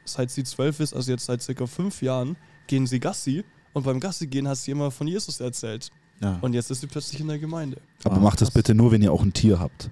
[0.04, 3.44] seit sie zwölf ist, also jetzt seit circa fünf Jahren, gehen sie Gassi.
[3.72, 5.90] Und beim Gassi gehen hat sie immer von Jesus erzählt.
[6.20, 6.38] Ja.
[6.40, 7.76] Und jetzt ist sie plötzlich in der Gemeinde.
[8.04, 9.90] Aber Ah, macht das bitte nur, wenn ihr auch ein Tier habt.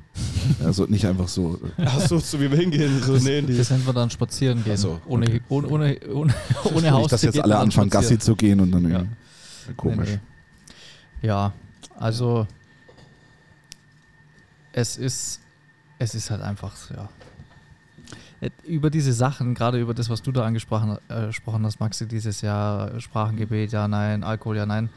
[0.65, 1.61] Also nicht einfach so.
[1.77, 3.03] äh, Achso, so wie wir hingehen.
[3.03, 4.75] So, nee, die, Das nennen wir dann spazieren gehen.
[4.77, 5.41] Ach so, ohne, okay.
[5.49, 7.11] ohne, ohne, ohne, ohne nicht, Haus.
[7.11, 8.99] dass jetzt alle anfangen, Gassi zu gehen und dann Ja.
[9.01, 10.09] irgendwie- komisch.
[10.11, 10.21] Nee,
[11.23, 11.29] nee.
[11.29, 11.53] Ja,
[11.99, 12.47] also
[14.73, 15.41] es ist,
[15.99, 17.09] es ist halt einfach, ja.
[18.67, 22.41] Über diese Sachen, gerade über das, was du da angesprochen äh, gesprochen hast, Maxi, dieses
[22.41, 24.89] Jahr Sprachengebet, ja, nein, Alkohol, ja, nein.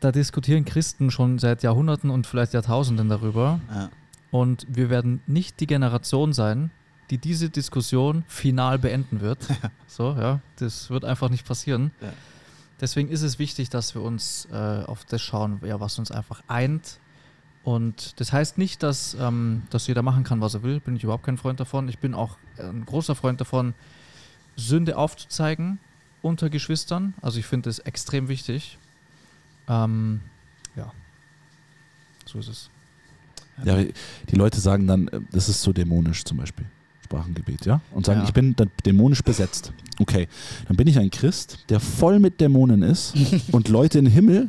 [0.00, 3.60] Da diskutieren Christen schon seit Jahrhunderten und vielleicht Jahrtausenden darüber.
[3.72, 3.90] Ja.
[4.30, 6.70] Und wir werden nicht die Generation sein,
[7.10, 9.38] die diese Diskussion final beenden wird.
[9.86, 11.90] So, ja, das wird einfach nicht passieren.
[12.00, 12.12] Ja.
[12.80, 16.42] Deswegen ist es wichtig, dass wir uns äh, auf das schauen, ja, was uns einfach
[16.46, 17.00] eint.
[17.64, 20.80] Und das heißt nicht, dass, ähm, dass jeder machen kann, was er will.
[20.80, 21.88] Bin ich überhaupt kein Freund davon.
[21.88, 23.74] Ich bin auch ein großer Freund davon,
[24.56, 25.78] Sünde aufzuzeigen
[26.22, 27.14] unter Geschwistern.
[27.20, 28.78] Also ich finde das extrem wichtig.
[29.68, 30.20] Ähm,
[30.76, 30.92] ja,
[32.26, 32.70] so ist es.
[33.64, 36.66] Ja, die Leute sagen dann, äh, das ist so dämonisch zum Beispiel.
[37.04, 37.80] Sprachengebet, ja?
[37.92, 38.26] Und sagen, Ja.
[38.26, 39.72] ich bin dann dämonisch besetzt.
[39.98, 40.28] Okay,
[40.68, 43.14] dann bin ich ein Christ, der voll mit Dämonen ist
[43.52, 44.48] und Leute in den Himmel,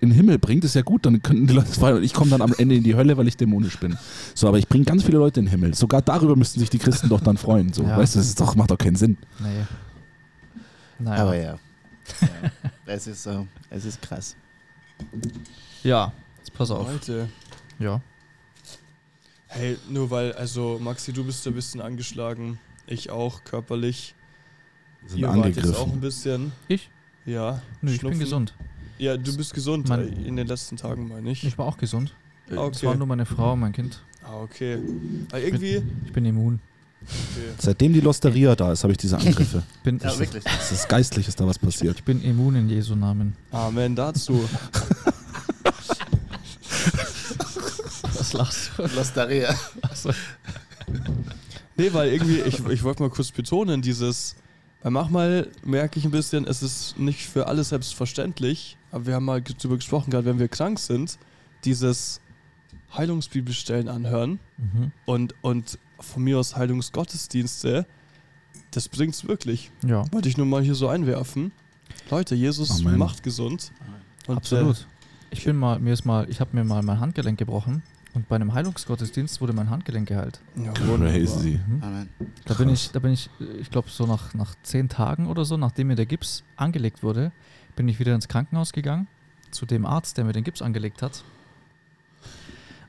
[0.00, 2.52] in den Himmel bringt, ist ja gut, dann könnten die Leute, ich komme dann am
[2.58, 3.96] Ende in die Hölle, weil ich dämonisch bin.
[4.34, 5.74] So, aber ich bringe ganz viele Leute in den Himmel.
[5.74, 7.72] Sogar darüber müssten sich die Christen doch dann freuen.
[7.72, 7.96] So, Ja.
[7.96, 9.16] weißt du, das ist doch, macht doch keinen Sinn.
[9.40, 9.64] Nee.
[10.98, 11.22] Naja.
[11.22, 11.42] Aber ja.
[12.20, 12.50] ja.
[12.86, 13.38] Es, ist, äh,
[13.70, 14.36] es ist krass.
[15.82, 16.86] Ja, jetzt pass auf.
[16.90, 17.28] Leute.
[17.78, 18.00] Ja.
[19.48, 22.58] Hey, nur weil, also Maxi, du bist ein bisschen angeschlagen.
[22.86, 24.14] Ich auch, körperlich.
[25.06, 25.92] Sind Ihr wart jetzt auch angegriffen.
[25.92, 26.52] ein bisschen.
[26.68, 26.90] Ich?
[27.26, 27.60] Ja.
[27.80, 28.54] Nö, ich bin gesund.
[28.98, 31.44] Ja, du bist gesund Mein- äh, in den letzten Tagen, meine ich.
[31.44, 32.14] Ich war auch gesund.
[32.50, 32.86] Ah, Es okay.
[32.86, 34.02] war nur meine Frau und mein Kind.
[34.24, 34.78] Ah, okay.
[35.30, 35.82] Aber irgendwie.
[36.06, 36.60] Ich bin immun.
[37.04, 37.48] Okay.
[37.58, 39.62] Seitdem die Losteria da ist, habe ich diese Angriffe.
[39.82, 40.44] Bin, Ja, wirklich.
[40.60, 41.96] Es ist geistlich, ist da was passiert.
[41.98, 43.34] Ich bin immun in Jesu Namen.
[43.50, 44.48] Amen dazu.
[48.14, 48.82] Was lachst du?
[48.94, 49.54] Losteria.
[51.76, 54.36] Nee, weil irgendwie, ich, ich wollte mal kurz betonen, dieses,
[54.82, 59.24] weil manchmal merke ich ein bisschen, es ist nicht für alle selbstverständlich, aber wir haben
[59.24, 61.18] mal darüber gesprochen, gerade wenn wir krank sind,
[61.64, 62.20] dieses
[62.96, 64.92] Heilungsbibelstellen anhören Mhm.
[65.06, 67.86] und, und von mir aus Heilungsgottesdienste,
[68.70, 69.70] das bringt's wirklich.
[69.86, 71.52] Ja, Wollte ich nur mal hier so einwerfen.
[72.10, 72.98] Leute, Jesus Amen.
[72.98, 73.72] macht gesund.
[74.26, 74.86] Und, absolut.
[75.30, 77.82] Ich bin mal, mir ist mal, ich habe mir mal mein Handgelenk gebrochen
[78.14, 80.40] und bei einem Heilungsgottesdienst wurde mein Handgelenk geheilt.
[80.56, 80.72] Äh, ja.
[80.72, 81.58] Crazy.
[81.80, 82.08] Amen.
[82.44, 85.44] Da bin ich, da bin ich, äh, ich glaube so nach, nach zehn Tagen oder
[85.44, 87.32] so, nachdem mir der Gips angelegt wurde,
[87.76, 89.06] bin ich wieder ins Krankenhaus gegangen
[89.50, 91.24] zu dem Arzt, der mir den Gips angelegt hat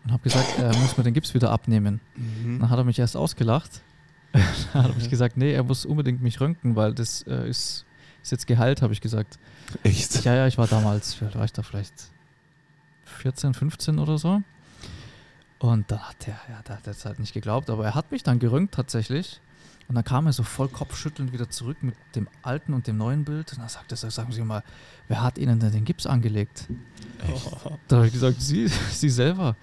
[0.04, 2.02] und habe gesagt, er muss mir den Gips wieder abnehmen.
[2.16, 2.60] Mhm.
[2.60, 3.82] Dann hat er mich erst ausgelacht.
[4.74, 7.86] Dann habe ich gesagt, nee, er muss unbedingt mich röntgen, weil das äh, ist,
[8.24, 9.38] ist jetzt geheilt, habe ich gesagt.
[9.84, 10.26] Echt?
[10.26, 11.94] Ja, ja, ich war damals, war ich da vielleicht
[13.06, 14.42] 14, 15 oder so.
[15.60, 18.24] Und dann hat er, ja, der hat jetzt halt nicht geglaubt, aber er hat mich
[18.24, 19.40] dann geröntgt tatsächlich.
[19.88, 23.24] Und dann kam er so voll kopfschüttelnd wieder zurück mit dem alten und dem neuen
[23.26, 23.52] Bild.
[23.54, 24.64] Und dann sagte er, sagen Sie mal,
[25.08, 26.68] wer hat Ihnen denn den Gips angelegt?
[27.88, 29.56] Da habe ich gesagt, Sie, Sie selber.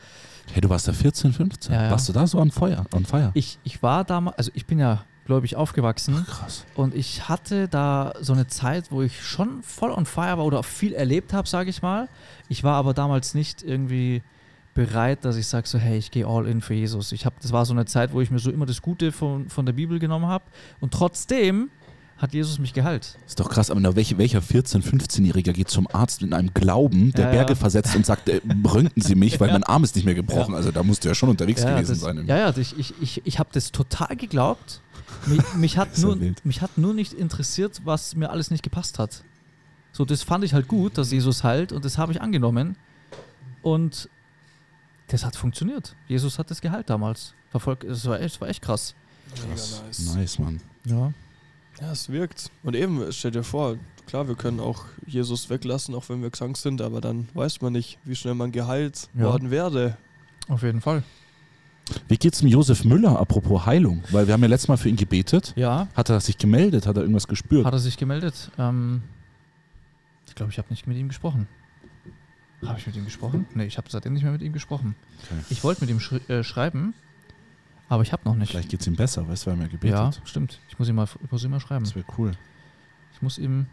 [0.53, 1.73] Hey, du warst da 14, 15.
[1.73, 1.91] Ja, ja.
[1.91, 2.85] Warst du da so on fire?
[2.93, 3.31] On fire?
[3.35, 6.27] Ich, ich war damals, also ich bin ja gläubig aufgewachsen.
[6.27, 6.65] Krass.
[6.75, 10.63] Und ich hatte da so eine Zeit, wo ich schon voll on fire war oder
[10.65, 12.09] viel erlebt habe, sage ich mal.
[12.49, 14.23] Ich war aber damals nicht irgendwie
[14.75, 17.13] bereit, dass ich sage so, hey, ich gehe all in für Jesus.
[17.13, 19.49] Ich hab, das war so eine Zeit, wo ich mir so immer das Gute von,
[19.49, 20.45] von der Bibel genommen habe.
[20.81, 21.71] Und trotzdem
[22.21, 23.17] hat Jesus mich geheilt.
[23.27, 27.27] Ist doch krass, aber welche, welcher 14-, 15-Jähriger geht zum Arzt mit einem Glauben, der
[27.27, 27.57] Ja, Berge ja.
[27.57, 29.55] versetzt und sagt, äh, röntgen Sie mich, weil Ja.
[29.55, 30.53] mein Arm ist nicht mehr gebrochen.
[30.53, 30.59] Ja.
[30.59, 32.27] Also da musst du ja schon unterwegs gewesen das, sein.
[32.27, 34.83] ja, ja, ich, ich, ich, ich habe das total geglaubt.
[35.27, 36.45] Mich, mich, hat nur, wild.
[36.45, 39.25] mich hat nur nicht interessiert, was mir alles nicht gepasst hat.
[39.93, 42.77] So, das fand ich halt gut, dass Jesus heilt und das habe ich angenommen.
[43.63, 44.09] Und
[45.09, 45.97] das hat funktioniert.
[46.07, 47.35] Jesus hat das geheilt damals.
[47.51, 48.95] Verfolgt, es war echt, es war echt krass.
[49.35, 50.15] Mega nice.
[50.15, 50.61] Nice, Mann.
[50.85, 51.13] Ja.
[51.81, 52.51] Ja, es wirkt.
[52.63, 56.57] Und eben, stell dir vor, klar, wir können auch Jesus weglassen, auch wenn wir krank
[56.57, 59.25] sind, aber dann weiß man nicht, wie schnell man geheilt Ja.
[59.25, 59.97] worden werde.
[60.49, 61.03] Auf jeden Fall.
[62.09, 64.05] Wie geht's dem Josef Müller, apropos Heilung?
[64.11, 65.53] Weil wir haben ja letztes Mal für ihn gebetet.
[65.57, 66.87] Ja, Hat er sich gemeldet?
[66.87, 67.65] Hat er irgendwas gespürt?
[67.67, 68.51] hat er sich gemeldet.
[68.59, 69.03] Ähm,
[70.29, 71.49] ich glaube, ich habe nicht mit ihm gesprochen.
[72.65, 73.47] Habe ich mit ihm gesprochen?
[73.55, 74.95] Nee, ich habe seitdem nicht mehr mit ihm gesprochen.
[75.25, 75.41] Okay.
[75.49, 76.95] Ich wollte mit ihm schri äh, schreiben,
[77.91, 78.51] aber ich habe noch nicht.
[78.53, 79.91] Vielleicht geht's ihm besser, weißt du, wir haben ja gebetet.
[79.99, 80.59] Ja, stimmt.
[80.71, 81.85] Ich muss ihm mal, ich muss ihm mal schreiben.
[81.85, 82.33] Das wäre cool.
[83.13, 83.67] Ich muss ihm.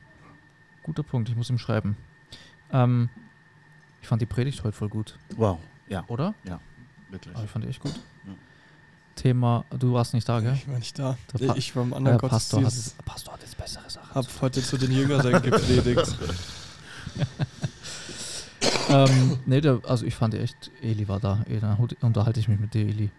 [0.84, 1.96] Guter Punkt, ich muss ihm schreiben.
[2.72, 3.10] Ähm,
[4.02, 5.60] ich fand die Predigt heute voll gut, Wow.
[5.88, 6.34] Ja, oder?
[7.10, 7.34] wirklich.
[7.36, 7.94] Aber ich fand die echt gut.
[8.26, 8.34] Ja.
[9.16, 10.54] Thema, du warst nicht da, gell?
[10.54, 11.18] Ich war nicht da.
[11.34, 13.06] Der Pa- ich war im anderen Äh, Pastor, hat, Gottesdienst.
[13.06, 14.14] Pastor hat jetzt bessere Sachen.
[14.16, 16.16] Hab heute zu den Jüngern gepredigt.
[18.90, 21.44] ähm, nee, der, also ich fand die echt, Eli war da.
[21.50, 23.10] Eh, Dann unterhalte ich mich mit dir, Eli.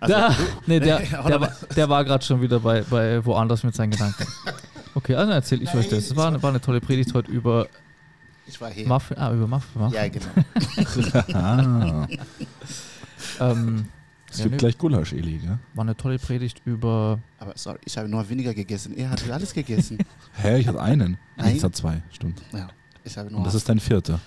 [0.00, 0.36] Also, Da,
[0.66, 3.90] nee, der, Ja, der, war, der war gerade schon wieder bei, bei woanders mit seinen
[3.92, 4.26] Gedanken.
[4.96, 6.04] Okay, also erzähl ich euch das.
[6.04, 7.66] Es war, eine- war eine tolle Predigt heute über
[8.46, 8.86] ich war hier.
[8.86, 9.18] Muffin.
[9.18, 9.80] Ah, über Muffin.
[9.82, 9.96] Muffin.
[9.96, 10.28] Ja, genau.
[11.34, 12.06] Ah,
[13.40, 13.86] Ähm,
[14.30, 14.56] es Ja, gibt nee.
[14.58, 15.58] gleich Gulasch, Eli, gell?
[15.74, 17.18] war eine tolle Predigt über.
[17.40, 18.96] Aber sorry, ich habe nur weniger gegessen.
[18.96, 19.98] Er hat alles gegessen.
[20.34, 21.18] Hä, ich hatte einen.
[21.36, 21.56] Ein?
[21.56, 22.40] Ich hatte zwei, stimmt.
[22.52, 22.68] Ja.
[23.02, 24.20] Ich habe nur Und das ist dein vierter.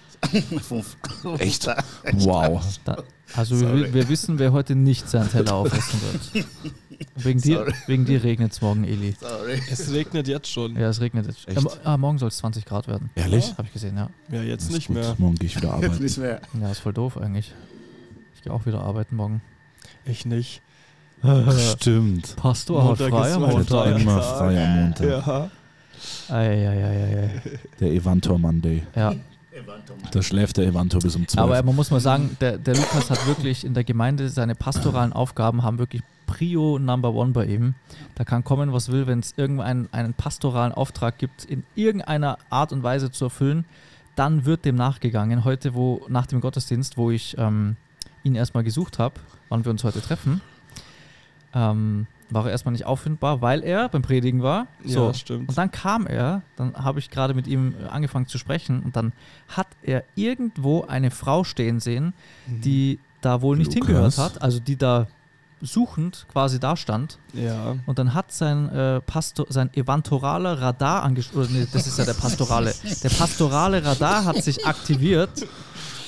[0.61, 0.97] fünf.
[1.37, 1.67] Echt?
[2.13, 2.61] Wow.
[2.83, 3.03] Da,
[3.35, 5.99] also wir, wir wissen, wer heute nicht seinen Teller aufessen
[6.31, 6.45] wird.
[7.15, 7.73] Wegen dir, Sorry.
[7.87, 9.15] wegen dir regnet es morgen, Eli.
[9.19, 9.61] Sorry.
[9.71, 10.75] Es regnet jetzt schon.
[10.75, 11.47] Ja, es regnet jetzt.
[11.47, 11.85] Echt?
[11.85, 13.09] Ah, morgen soll es 20 Grad werden.
[13.15, 13.51] Ehrlich?
[13.57, 14.09] Habe ich gesehen, ja.
[14.31, 14.95] Ja, jetzt nicht gut.
[14.95, 15.15] mehr.
[15.17, 16.01] Morgen gehe ich wieder arbeiten.
[16.03, 16.41] Nicht mehr.
[16.59, 17.53] Ja, ist voll doof eigentlich.
[18.35, 19.41] Ich gehe auch wieder arbeiten morgen.
[20.05, 20.61] Ich nicht.
[21.73, 22.35] Stimmt.
[22.35, 23.99] Pastor hat Montag frei am Montag.
[23.99, 25.07] Immer frei am Montag.
[25.07, 25.49] Ja.
[26.29, 27.41] Eieieiei.
[27.79, 28.83] Der Evantor Monday.
[28.95, 29.13] Ja,
[30.11, 31.43] Da schläft der Evantor bis um 12.
[31.43, 35.13] aber man muss mal sagen, der, der Lukas hat wirklich in der Gemeinde seine pastoralen
[35.13, 37.73] Aufgaben haben wirklich Prio Number One bei ihm.
[38.15, 42.71] Da kann kommen, was will, wenn es irgendeinen einen pastoralen Auftrag gibt, in irgendeiner Art
[42.71, 43.65] und Weise zu erfüllen,
[44.15, 45.45] dann wird dem nachgegangen.
[45.45, 47.77] Heute, wo nach dem Gottesdienst, wo ich ähm,
[48.23, 49.15] ihn erstmal gesucht habe,
[49.49, 50.41] wann wir uns heute treffen,
[51.53, 54.67] ähm, war er erstmal nicht auffindbar, weil er beim Predigen war.
[54.83, 55.49] So, Ja, stimmt.
[55.49, 58.95] und dann kam er, dann habe ich gerade mit ihm äh, angefangen zu sprechen und
[58.95, 59.13] dann
[59.47, 62.13] hat er irgendwo eine Frau stehen sehen,
[62.47, 63.87] die da wohl nicht Lukas.
[63.87, 65.07] hingehört hat, also die da
[65.61, 67.17] suchend quasi da stand.
[67.33, 67.75] Ja.
[67.85, 72.13] Und dann hat sein, äh, Pastor, sein evantoraler Radar angeschlossen, nee, das ist ja der
[72.13, 75.47] pastorale, der pastorale Radar hat sich aktiviert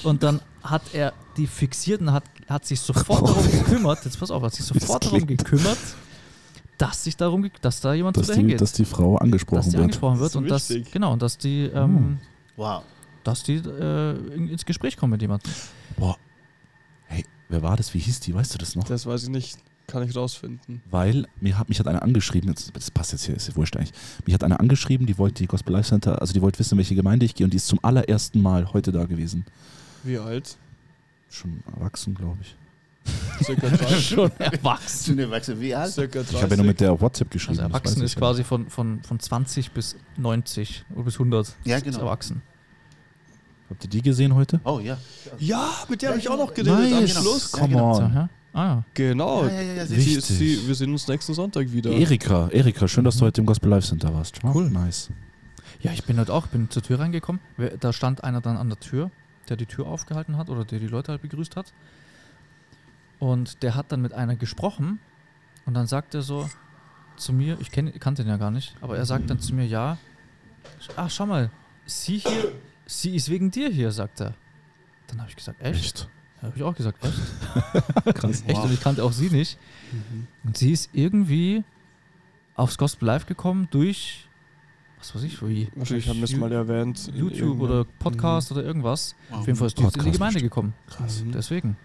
[0.03, 4.29] und dann hat er die fixiert und hat, hat sich sofort darum gekümmert, jetzt pass
[4.29, 5.77] auf, hat sich sofort darum gekümmert,
[6.79, 9.65] dass sich darum, dass da jemand dass, zu die, hingeht dass die Frau angesprochen dass
[9.67, 9.83] die wird.
[9.83, 12.17] angesprochen wird Das und dass genau und dass die ähm,
[12.57, 12.81] Wow.
[13.23, 15.51] dass die äh, in- ins Gespräch kommen mit jemandem.
[15.97, 16.17] Boah.
[17.05, 17.93] Hey, wer war das?
[17.93, 18.33] Wie hieß die?
[18.33, 18.85] Weißt du das noch?
[18.85, 19.59] Das weiß ich nicht.
[19.87, 20.81] Kann ich rausfinden.
[20.91, 23.75] Weil mir hat, mich hat eine angeschrieben, jetzt, das passt jetzt hier, ist ja wurscht
[23.75, 23.91] eigentlich.
[24.25, 26.77] Mich hat eine angeschrieben, die wollte die Gospel Life Center, also die wollte wissen, in
[26.77, 29.45] welche Gemeinde ich gehe und die ist zum allerersten Mal heute da gewesen.
[30.03, 30.57] Wie alt?
[31.31, 32.55] Schon erwachsen, glaube ich.
[33.43, 34.05] Circa 30.
[34.07, 35.03] Schon erwachsen.
[35.05, 35.91] Sind wir wachsen wie alt?
[35.91, 36.35] Circa 30.
[36.35, 37.59] Ich habe ja nur mit der WhatsApp geschrieben.
[37.59, 38.19] Also erwachsen ist ja.
[38.19, 41.55] quasi von, von, von 20 bis 90 oder bis 100.
[41.63, 41.99] Ja, Ist genau.
[41.99, 42.41] erwachsen.
[43.69, 44.59] Habt ihr die gesehen heute?
[44.63, 44.97] Oh ja.
[45.37, 47.11] Ja, mit der habe ich auch noch geredet am Nice.
[47.11, 47.51] Schluss.
[47.51, 47.93] Come genau.
[47.93, 48.13] So, on.
[48.13, 48.29] ja?
[48.51, 48.83] Ah ja.
[48.95, 49.45] Genau.
[49.45, 51.91] Ja, ja, ja, ja, sie, sie, wir sehen uns nächsten Sonntag wieder.
[51.91, 54.39] Erika, Erika, schön, dass du heute im Gospel Life Center warst.
[54.43, 54.69] Cool.
[54.71, 55.11] Nice.
[55.81, 57.41] Ja, ich bin heute auch, bin zur Tür reingekommen.
[57.79, 59.11] Da stand einer dann an der Tür,
[59.49, 61.71] der die Tür aufgehalten hat oder der die Leute halt begrüßt hat.
[63.19, 64.99] Und der hat dann mit einer gesprochen
[65.65, 66.49] und dann sagt er so
[67.17, 69.65] zu mir, ich kenn, kannte ihn ja gar nicht, aber er sagt dann zu mir,
[69.65, 69.97] ja,
[70.95, 71.51] ach schau mal,
[71.85, 72.51] sie hier,
[72.85, 74.33] sie ist wegen dir hier, sagt er.
[75.07, 76.07] Dann habe ich gesagt, echt?
[76.41, 78.15] Habe ich auch gesagt, echt?
[78.15, 78.43] Krass.
[78.47, 78.59] Echt?
[78.59, 79.57] Und ich kannte auch sie nicht.
[80.45, 81.63] Und sie ist irgendwie
[82.55, 84.27] aufs Gospel Live gekommen durch,
[84.97, 85.69] was weiß ich, wie.
[85.75, 87.11] Wahrscheinlich haben wir es mal erwähnt.
[87.13, 89.15] YouTube oder Podcast oder irgendwas.
[89.29, 89.39] Wow.
[89.39, 90.51] Auf jeden Fall ist jetzt in die Gemeinde bestimmt.
[90.51, 90.73] gekommen.
[90.87, 91.23] Krass.
[91.23, 91.31] Mhm.
[91.31, 91.77] Deswegen.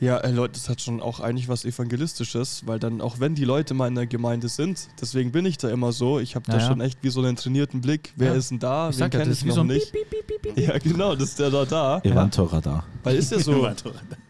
[0.00, 3.44] Ja, äh, Leute, das hat schon auch eigentlich was Evangelistisches, weil dann, auch wenn die
[3.44, 6.54] Leute mal in der Gemeinde sind, deswegen bin ich da immer so, ich habe da
[6.54, 6.66] Ja, ja.
[6.68, 8.38] schon echt wie so einen trainierten Blick, wer Ja.
[8.38, 9.92] ist denn da, Ich wen sag ja, kenne das ich noch so ein nicht.
[9.92, 10.58] Piep, piep, piep.
[10.58, 12.00] Ja, genau, das ist der da da.
[12.04, 12.84] Evantor Radar.
[13.02, 13.68] Weil ist ja so,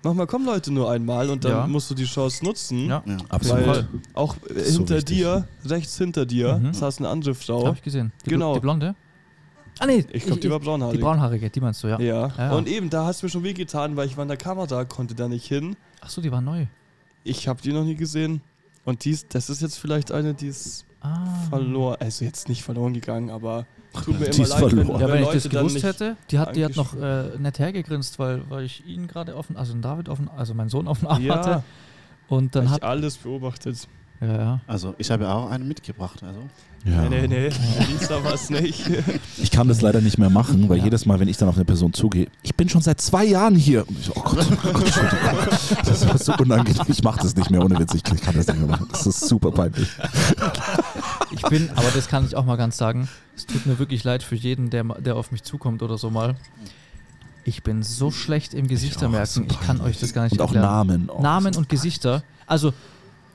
[0.03, 1.67] manchmal kommen Leute nur einmal und dann Ja.
[1.67, 2.89] musst du die Chance nutzen.
[2.89, 3.17] Ja, Ja.
[3.29, 3.67] Absolut.
[3.67, 5.17] Weil auch äh, So hinter wichtig.
[5.19, 6.73] dir, rechts hinter dir, Mhm.
[6.75, 7.67] saß eine andere Frau.
[7.67, 8.13] habe ich gesehen.
[8.25, 8.55] Die, Genau.
[8.55, 8.95] Die Blonde?
[9.81, 10.05] Ah, nee.
[10.13, 10.97] Ich glaube, die war braunhaarig.
[10.97, 12.01] Die braunhaarige, die meinst du, ja.
[12.01, 12.31] Ja.
[12.37, 12.53] Ja.
[12.53, 15.15] Und eben, da hat es mir schon wehgetan, weil ich war in der Kamera, konnte
[15.15, 15.77] da nicht hin.
[16.01, 16.67] Achso, die war neu.
[17.25, 18.41] Ich habe die noch nie gesehen.
[18.85, 21.25] Und dies, das ist jetzt vielleicht eine, die ist Ah.
[21.49, 21.97] verloren.
[22.01, 23.67] Also jetzt nicht verloren gegangen, aber
[24.05, 25.01] tut mir Die immer ist leid, wenn, verloren.
[25.01, 27.61] wenn Ja, wenn ich das gewusst nicht hätte, die hat, die hat noch äh, nett
[27.61, 31.07] hergegrinst, weil, weil ich ihn gerade offen, also den David offen, also meinen Sohn offen
[31.07, 31.63] Arm Ja, hatte.
[32.29, 32.79] Und dann hab hat.
[32.83, 33.87] ich alles beobachtet.
[34.21, 34.61] Ja, ja.
[34.67, 36.21] Also, ich habe auch einen mitgebracht.
[36.25, 36.41] Also.
[36.85, 37.09] Ja.
[37.09, 37.51] Nee, nee, nee,
[37.93, 38.85] Lisa war es nicht.
[39.41, 40.85] Ich kann das leider nicht mehr machen, weil Ja.
[40.85, 43.55] jedes Mal, wenn ich dann auf eine Person zugehe, ich bin schon seit zwei Jahren
[43.57, 43.87] hier.
[43.89, 45.19] Und ich so, oh Gott, oh Gott, Entschuldigung.
[45.85, 46.83] Das war so unangenehm.
[46.89, 47.95] Ich mache das nicht mehr ohne Witz.
[47.95, 48.87] Ich kann das nicht mehr machen.
[48.91, 49.89] Das ist super peinlich.
[51.31, 54.23] Ich bin, aber das kann ich auch mal ganz sagen, es tut mir wirklich leid
[54.23, 56.37] für jeden, der, der auf mich zukommt oder so mal.
[57.45, 60.41] Ich bin so schlecht im Gesichter auch, merken, ich kann euch das gar nicht Und
[60.41, 60.65] auch erklären.
[60.65, 61.11] Namen.
[61.11, 62.23] Oh, Namen und Gesichter.
[62.47, 62.73] Also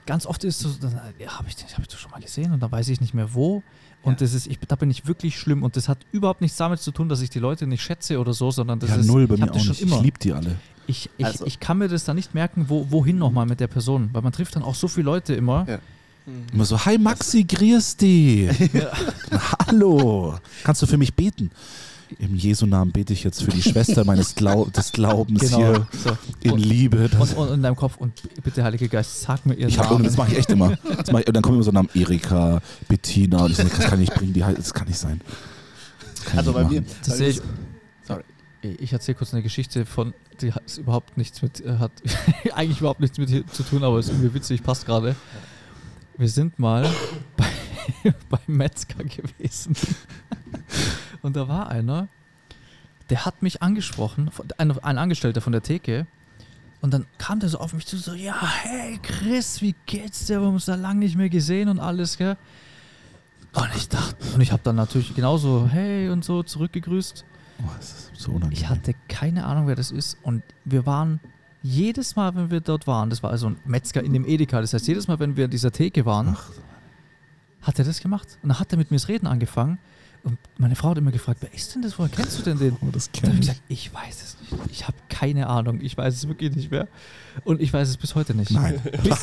[0.06, 2.52] ganz oft ist es so, dann, ja, habe ich, hab ich das schon mal gesehen
[2.54, 3.63] und dann weiß ich nicht mehr wo.
[4.02, 6.82] Und das ist, ich, da bin ich wirklich schlimm und das hat überhaupt nichts damit
[6.82, 9.28] zu tun, dass ich die Leute nicht schätze oder so, sondern das Ja, ist, null
[9.28, 9.82] bei ich mir auch schon nicht.
[9.82, 9.95] immer.
[9.97, 10.56] Ich liebe die alle.
[10.88, 13.68] Ich, ich, Also- ich kann mir das dann nicht merken, wo, wohin nochmal mit der
[13.68, 15.66] Person, weil man trifft dann auch so viele Leute immer.
[15.70, 15.80] Ja.
[16.54, 18.49] Immer so, hi Maxi, grüß dich.
[19.68, 20.36] Hallo.
[20.64, 21.51] Kannst du für mich beten?
[22.20, 26.18] Im Jesu Namen bete ich jetzt für die Schwester meines Glau des Glaubens hier So.
[26.41, 27.09] in Und- Liebe.
[27.09, 29.89] Das- Und, und in deinem Kopf, und bitte, Heiliger Geist, sag mir ihren ich habe
[29.93, 30.03] Namen.
[30.05, 30.76] das mache ich echt immer.
[30.97, 33.80] Das mach ich, und dann kommen immer so Namen Erika, Bettina und ich so, das
[33.80, 35.22] kann ich nicht bringen, die halt, das kann nicht sein.
[36.16, 36.84] Das kann Also ich bei mir.
[37.05, 37.41] Das sehe ich,
[38.07, 38.24] Sorry.
[38.61, 41.91] ich erzähle kurz eine Geschichte von, die hat überhaupt nichts mit, äh, hat
[42.53, 45.16] eigentlich überhaupt nichts mit hier zu tun, aber ist irgendwie witzig, passt gerade.
[46.18, 46.88] Wir sind mal
[47.38, 49.76] bei, beim Metzger gewesen.
[51.24, 52.07] Und da war einer,
[53.09, 56.05] der hat mich angesprochen, ein, ein Angestellter von der Theke.
[56.82, 60.41] Und dann kam der so auf mich zu, so, ja, hey Chris, wie geht's dir?
[60.41, 62.38] Wir haben uns da lange nicht mehr gesehen und alles, gell?
[63.53, 67.24] Und ich dachte, und ich habe dann natürlich genauso, hey und so zurückgegrüßt.
[67.59, 68.51] Oh, das ist so unangenehm.
[68.51, 70.17] Ich hatte keine Ahnung, wer das ist.
[70.24, 71.19] Und wir waren
[71.61, 74.74] jedes Mal, wenn wir dort waren, das war also ein Metzger in dem Edeka, das
[74.74, 76.36] heißt, jedes Mal, wenn wir an dieser Theke waren,
[77.61, 78.38] hat er das gemacht.
[78.41, 79.80] Und dann hat er mit mir das Reden angefangen.
[80.24, 81.99] Und meine Frau hat immer gefragt, wer ist denn das?
[81.99, 82.78] Woher kennst du denn den?
[82.82, 83.39] oh, das ich ich.
[83.39, 84.71] gesagt, ich weiß es nicht.
[84.71, 85.82] Ich habe keine Ahnung.
[85.82, 86.88] Ich weiß es wirklich nicht mehr.
[87.43, 88.51] Und ich weiß es bis heute nicht.
[88.51, 88.82] Nein.
[89.03, 89.19] Bis,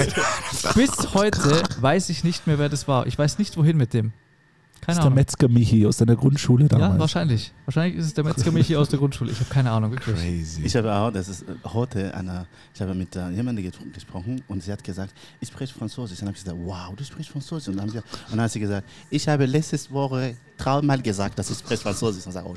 [0.74, 3.07] bis heute weiß ich nicht mehr, wer das war.
[3.07, 4.12] Ich weiß nicht, wohin mit dem.
[4.91, 5.14] Das Keine ist der Ahnung.
[5.14, 6.99] Metzger Michi aus deiner Grundschule Ja, damals.
[7.01, 7.53] wahrscheinlich.
[7.64, 9.30] Wahrscheinlich ist es der Metzger Michi aus der Grundschule.
[9.32, 10.16] Ich habe keine Ahnung, wirklich.
[10.16, 10.62] Crazy.
[10.64, 14.72] Ich habe auch, das ist äh, heute eine, ich habe mit jemandem gesprochen und sie
[14.72, 16.18] hat gesagt, ich spreche Französisch.
[16.18, 17.68] Dann habe ich gesagt, wow, du sprichst Französisch.
[17.68, 21.38] Und dann, haben wir, und dann hat sie gesagt, ich habe letztes Woche dreimal gesagt,
[21.38, 22.24] dass ich spreche Französisch.
[22.26, 22.55] Und ich sage, oh,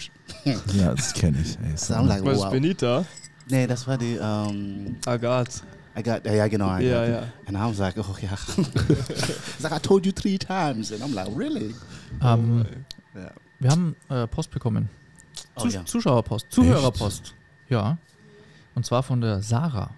[0.77, 1.57] ja, das kenne ich.
[1.59, 2.51] Ey, sound like, Was ist wow.
[2.51, 3.05] Benita?
[3.49, 5.61] Nee, das war die, ähm, Agathe.
[5.95, 6.75] I got, ja, ja, genau.
[6.77, 6.91] I it.
[6.91, 7.23] ja.
[7.45, 8.31] And I was like, oh, ja.
[8.57, 10.91] It's like, I told you three times.
[10.91, 11.75] And I'm like, really?
[12.21, 12.65] Ähm,
[13.13, 13.31] Ja.
[13.59, 14.89] wir haben äh, Post bekommen.
[15.55, 15.85] Oh, Zus- ja.
[15.85, 17.35] Zuschauerpost, Zuhörerpost.
[17.69, 17.97] Ja.
[18.73, 19.91] Und zwar von der Sarah.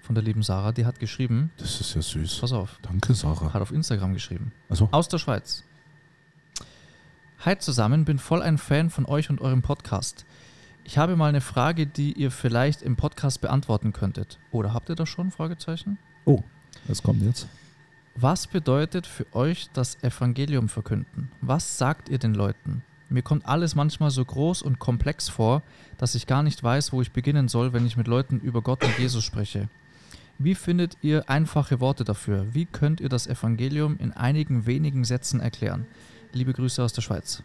[0.00, 0.72] Von der lieben Sarah.
[0.72, 2.38] Die hat geschrieben, Das ist ja süß.
[2.40, 3.52] pass auf, Danke, Sarah.
[3.52, 4.52] hat auf Instagram geschrieben.
[4.70, 5.64] Also, Aus der Schweiz.
[7.44, 10.24] Hi zusammen, bin voll ein Fan von euch und eurem Podcast.
[10.86, 14.38] Ich habe mal eine Frage, die ihr vielleicht im Podcast beantworten könntet.
[14.52, 15.32] Oder habt ihr das schon?
[15.32, 15.98] Fragezeichen.
[16.26, 16.44] oh,
[16.86, 17.48] was kommt jetzt?
[18.14, 21.32] Was bedeutet für euch das Evangelium verkünden?
[21.40, 22.84] Was sagt ihr den Leuten?
[23.08, 25.64] Mir kommt alles manchmal so groß und komplex vor,
[25.98, 28.84] dass ich gar nicht weiß, wo ich beginnen soll, wenn ich mit Leuten über Gott
[28.84, 29.68] und Jesus spreche.
[30.38, 32.46] Wie findet ihr einfache Worte dafür?
[32.54, 35.84] Wie könnt ihr das Evangelium in einigen wenigen Sätzen erklären?
[36.32, 37.42] Liebe Grüße aus der Schweiz.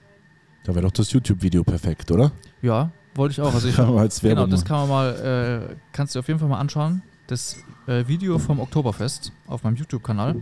[0.63, 2.31] Da wäre doch das YouTube-Video perfekt, oder?
[2.61, 3.53] Ja, wollte ich auch.
[3.53, 6.59] Also ich, als genau, das kann man mal, äh, kannst du auf jeden Fall mal
[6.59, 7.01] anschauen.
[7.27, 7.57] Das
[7.87, 10.35] äh, Video vom Oktoberfest auf meinem YouTube-Kanal.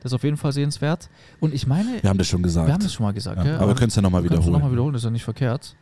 [0.00, 1.08] Das ist auf jeden Fall sehenswert.
[1.40, 2.66] Und ich meine, Wir haben das schon gesagt.
[2.66, 3.56] wir haben das schon mal gesagt, ja, gell?
[3.56, 4.52] aber wir können es ja nochmal wiederholen.
[4.52, 5.74] nochmal wiederholen, das ist ja nicht verkehrt.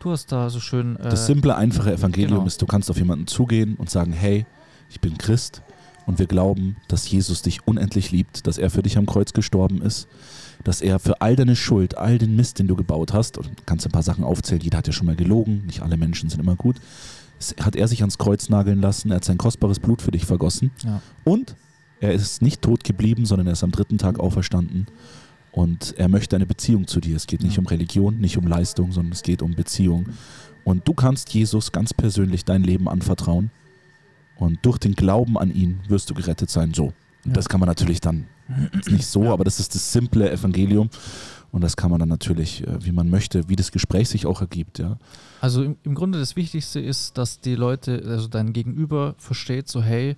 [0.00, 0.96] Du hast da so schön.
[0.96, 2.46] Äh, Das simple, einfache Evangelium genau.
[2.46, 4.46] ist, du kannst auf jemanden zugehen und sagen, hey,
[4.90, 5.62] ich bin Christ
[6.06, 9.80] und wir glauben, dass Jesus dich unendlich liebt, dass er für dich am Kreuz gestorben
[9.82, 10.08] ist,
[10.64, 13.86] dass er für all deine Schuld, all den Mist, den du gebaut hast, und kannst
[13.86, 16.56] ein paar Sachen aufzählen, jeder hat ja schon mal gelogen, nicht alle Menschen sind immer
[16.56, 16.76] gut,
[17.60, 20.70] hat er sich ans Kreuz nageln lassen, er hat sein kostbares Blut für dich vergossen
[20.84, 21.00] Ja.
[21.24, 21.54] und
[22.00, 24.86] er ist nicht tot geblieben, sondern er ist am dritten Tag auferstanden
[25.52, 27.16] und er möchte eine Beziehung zu dir.
[27.16, 27.60] Es geht nicht Ja.
[27.60, 30.06] um Religion, nicht um Leistung, sondern es geht um Beziehung.
[30.64, 33.50] Und du kannst Jesus ganz persönlich dein Leben anvertrauen.
[34.36, 36.74] Und durch den Glauben an ihn wirst du gerettet sein.
[36.74, 36.92] So.
[37.28, 37.34] Ja.
[37.34, 38.26] das kann man natürlich dann
[38.88, 40.90] nicht so, aber das ist das simple Evangelium.
[41.50, 44.42] Und das kann man dann natürlich, äh, wie man möchte, wie das Gespräch sich auch
[44.42, 44.78] ergibt.
[44.78, 44.98] Ja.
[45.40, 49.82] Also im, im Grunde das Wichtigste ist, dass die Leute, also dein Gegenüber versteht, so
[49.82, 50.16] hey,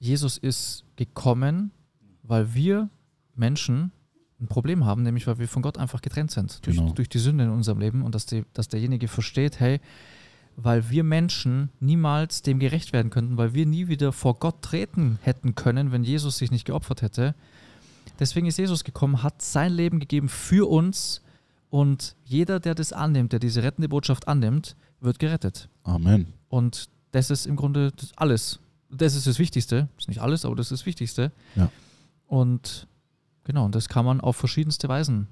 [0.00, 1.70] Jesus ist gekommen,
[2.24, 2.88] weil wir
[3.36, 3.92] Menschen
[4.40, 6.90] ein Problem haben, nämlich weil wir von Gott einfach getrennt sind durch, Genau.
[6.92, 9.80] durch die Sünde in unserem Leben und dass, die, dass derjenige versteht, hey,
[10.56, 15.18] weil wir Menschen niemals dem gerecht werden könnten, weil wir nie wieder vor Gott treten
[15.22, 17.34] hätten können, wenn Jesus sich nicht geopfert hätte.
[18.18, 21.20] Deswegen ist Jesus gekommen, hat sein Leben gegeben für uns
[21.68, 25.68] und jeder, der das annimmt, der diese rettende Botschaft annimmt, wird gerettet.
[25.82, 26.32] Amen.
[26.48, 28.60] Und das ist im Grunde alles.
[28.90, 29.88] Das ist das Wichtigste.
[29.96, 31.32] Das ist nicht alles, aber das ist das Wichtigste.
[31.54, 31.70] Ja.
[32.26, 32.86] Und
[33.44, 35.28] genau, und das kann man auf verschiedenste Weisen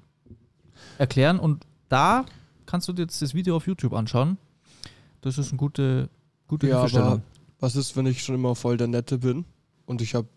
[0.99, 1.39] erklären.
[1.39, 2.25] Und da
[2.65, 4.37] kannst du dir jetzt das Video auf YouTube anschauen.
[5.25, 6.09] Das ist eine gute,
[6.47, 7.21] gute Ja, aber Hilfestellung.
[7.59, 9.43] was ist, wenn ich schon immer voll der Nette bin
[9.87, 10.27] und ich habe,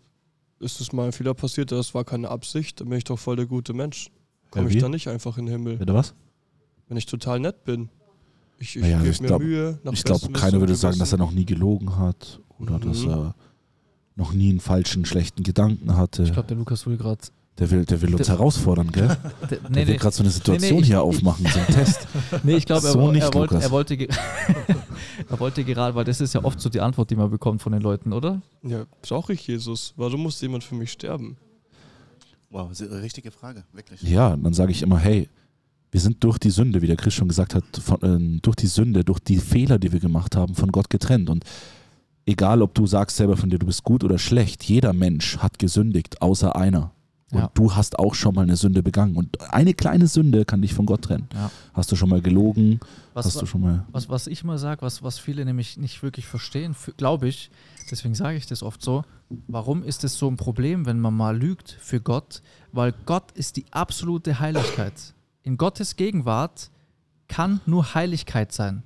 [0.59, 3.35] ist es mal ein Fehler passiert, das war keine Absicht, dann bin ich doch voll
[3.35, 4.09] der gute Mensch.
[4.49, 6.15] Komme Ja, ich dann nicht einfach in den Himmel, Bitte was?
[6.87, 7.89] wenn ich total nett bin.
[8.57, 9.79] Ich, ich Naja, gebe ich mir glaub- Mühe.
[9.83, 13.09] nach Ich glaube, keiner würde sagen, dass er noch nie gelogen hat oder dass Mhm.
[13.11, 13.35] er
[14.15, 16.23] noch nie einen falschen, schlechten Gedanken hatte.
[16.23, 17.21] Ich glaube, der Lukas will gerade.
[17.59, 19.17] Der will, der will uns Der- herausfordern, gell?
[19.49, 22.07] Nee, Der will gerade so eine Situation Nee, nee, ich- hier aufmachen, so einen Test.
[22.43, 23.97] Nee, ich glaube, er, So er, nicht, wollte, er, wollte
[25.29, 27.71] er wollte gerade, weil das ist ja oft so die Antwort, die man bekommt von
[27.73, 28.41] den Leuten, oder?
[28.63, 29.93] Ja, brauche ich Jesus?
[29.97, 31.37] Warum muss jemand für mich sterben?
[32.49, 34.01] Wow, das ist eine richtige Frage, wirklich.
[34.01, 35.29] Ja, dann sage ich immer, hey,
[35.91, 38.01] wir sind durch die Sünde, wie der Chris schon gesagt hat, von,
[38.37, 41.29] äh, durch die Sünde, durch die Fehler, die wir gemacht haben, von Gott getrennt.
[41.29, 41.43] Und
[42.25, 45.59] egal, ob du sagst selber von dir, du bist gut oder schlecht, jeder Mensch hat
[45.59, 46.91] gesündigt, außer einer.
[47.31, 47.51] Und Ja.
[47.53, 49.15] du hast auch schon mal eine Sünde begangen.
[49.15, 51.27] Und eine kleine Sünde kann dich von Gott trennen.
[51.33, 51.51] Ja.
[51.73, 52.79] Hast du schon mal gelogen?
[53.13, 53.85] Was, hast du schon mal.
[53.91, 57.51] was, was ich immer sage, was, was viele nämlich nicht wirklich verstehen, glaube ich,
[57.91, 59.03] deswegen sage ich das oft so,
[59.47, 62.41] warum ist es so ein Problem, wenn man mal lügt für Gott?
[62.71, 65.13] Weil Gott ist die absolute Heiligkeit.
[65.43, 66.71] In Gottes Gegenwart
[67.27, 68.83] kann nur Heiligkeit sein.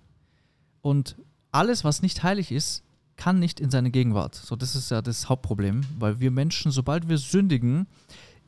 [0.82, 1.16] Und
[1.52, 2.84] alles, was nicht heilig ist,
[3.16, 4.36] kann nicht in seine Gegenwart.
[4.36, 7.88] So, das ist ja das Hauptproblem, weil wir Menschen, sobald wir sündigen,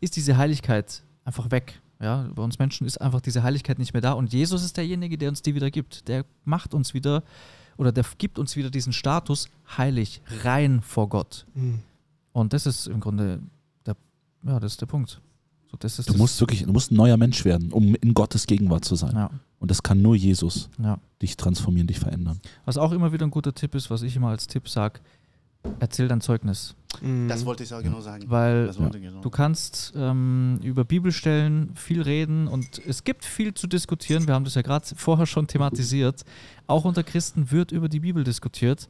[0.02, 1.82] ist diese Heiligkeit einfach weg.
[2.02, 5.18] Ja, bei uns Menschen ist einfach diese Heiligkeit nicht mehr da und Jesus ist derjenige,
[5.18, 6.08] der uns die wieder gibt.
[6.08, 7.24] Der macht uns wieder
[7.78, 11.46] oder der gibt uns wieder diesen Status heilig, rein vor Gott.
[12.34, 13.39] Und das ist im Grunde
[13.86, 13.96] der,
[14.46, 15.22] ja, das ist der Punkt.
[15.72, 18.14] So, das ist Du das, musst wirklich, du musst ein neuer Mensch werden, um in
[18.14, 19.16] Gottes Gegenwart zu sein.
[19.16, 19.30] ja,
[19.60, 21.00] Und das kann nur Jesus ja.
[21.22, 22.39] dich transformieren, dich verändern.
[22.66, 25.00] Was auch immer wieder ein guter Tipp ist, was ich immer als Tipp sage,
[25.80, 26.76] erzähl dein Zeugnis.
[27.28, 28.24] Das wollte ich auch genau sagen.
[28.28, 29.22] Weil ich genau.
[29.22, 34.28] Du kannst ähm, über Bibelstellen viel reden und es gibt viel zu diskutieren.
[34.28, 36.24] Wir haben das ja gerade vorher schon thematisiert.
[36.68, 38.88] Auch unter Christen wird über die Bibel diskutiert.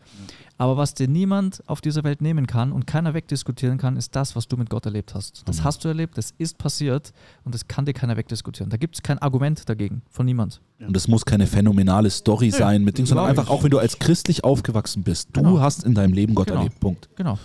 [0.58, 4.38] Aber was dir niemand auf dieser Welt nehmen kann und keiner wegdiskutieren kann, ist das,
[4.38, 5.44] was du mit Gott erlebt hast.
[5.46, 5.66] Das Amen.
[5.66, 7.12] hast du erlebt, das ist passiert
[7.44, 8.70] und das kann dir keiner wegdiskutieren.
[8.70, 10.62] Da gibt es kein Argument dagegen von niemand.
[10.80, 14.00] Und es muss keine phänomenale Story sein mit Dingen, sondern einfach auch, wenn du als
[14.00, 15.30] christlich aufgewachsen bist.
[15.34, 15.60] Du Genau.
[15.60, 16.60] hast in deinem Leben Gott Genau.
[16.60, 16.80] erlebt.
[16.80, 17.10] Punkt.
[17.18, 17.38] Genau.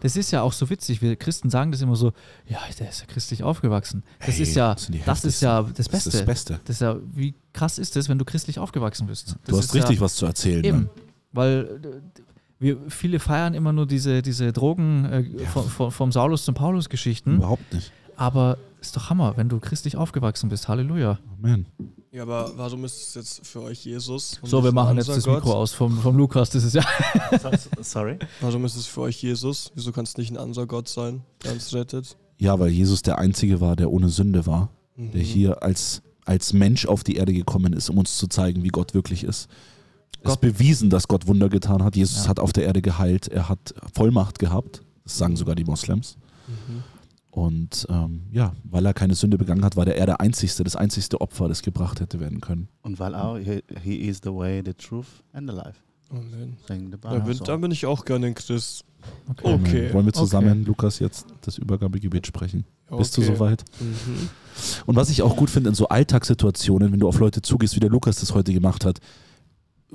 [0.00, 1.00] Das ist ja auch so witzig.
[1.02, 2.12] Wir Christen sagen das immer so,
[2.46, 4.04] ja, der ist ja christlich aufgewachsen.
[4.20, 6.08] Das Hey, ist ja, das das ist ja das Das Beste.
[6.10, 6.60] ist das Beste.
[6.66, 9.30] Das ist ja, wie krass ist das, wenn du christlich aufgewachsen bist?
[9.32, 10.62] Du Das hast ist richtig ja, was zu erzählen.
[10.62, 10.90] Eben, Mann.
[11.32, 11.80] weil
[12.58, 16.88] wir, viele feiern immer nur diese, diese Drogen äh, von, von, vom Saulus zum Paulus
[16.88, 17.92] Geschichten, Überhaupt nicht.
[18.16, 20.68] aber ist doch Hammer, wenn du christlich aufgewachsen bist.
[20.68, 21.18] Halleluja.
[21.38, 21.64] Amen.
[22.12, 24.38] Ja, aber warum ist es jetzt für euch Jesus?
[24.42, 26.50] und So, wir machen jetzt das Mikro aus vom, vom Lukas.
[26.50, 26.84] Das ist ja.
[27.80, 28.18] Sorry?
[28.40, 29.72] Warum ist es für euch Jesus?
[29.74, 32.16] Wieso kann es nicht ein anderer Gott sein, der uns rettet?
[32.38, 35.24] Ja, weil Jesus der Einzige war, der ohne Sünde war, der Mhm.
[35.24, 38.94] hier als, als Mensch auf die Erde gekommen ist, um uns zu zeigen, wie Gott
[38.94, 39.48] wirklich ist.
[40.24, 41.96] Es ist Gott- bewiesen, dass Gott Wunder getan hat.
[41.96, 42.30] Jesus Ja.
[42.30, 44.82] hat auf der Erde geheilt, er hat Vollmacht gehabt.
[45.04, 46.16] Das sagen sogar die Moslems.
[46.48, 46.82] Mhm.
[47.30, 50.76] Und ähm, ja, weil er keine Sünde begangen hat, war der er der einzigste, das
[50.76, 52.68] einzigste Opfer, das gebracht hätte werden können.
[52.82, 55.80] Und weil auch, he, he is the way, the truth and the life.
[56.10, 56.56] Amen.
[56.68, 57.20] Da Bible.
[57.26, 57.44] bin, So.
[57.44, 58.84] da bin ich auch gerne ein Christ.
[59.28, 59.52] Okay.
[59.54, 59.92] Okay.
[59.92, 60.64] Wollen wir zusammen, Okay.
[60.68, 62.64] Lukas, jetzt das Übergabegebet sprechen?
[62.86, 62.98] Okay.
[62.98, 63.64] Bist du soweit?
[63.80, 64.28] Mhm.
[64.86, 67.80] Und was ich auch gut finde in so Alltagssituationen, wenn du auf Leute zugehst, wie
[67.80, 69.00] der Lukas das heute gemacht hat,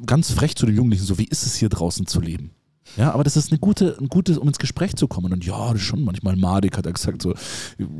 [0.05, 2.51] ganz frech zu den Jugendlichen, so wie ist es hier draußen zu leben?
[2.97, 5.31] Ja, aber das ist eine gute, ein gutes, um ins Gespräch zu kommen.
[5.31, 7.35] Und ja, das ist schon manchmal madig, hat er gesagt, so,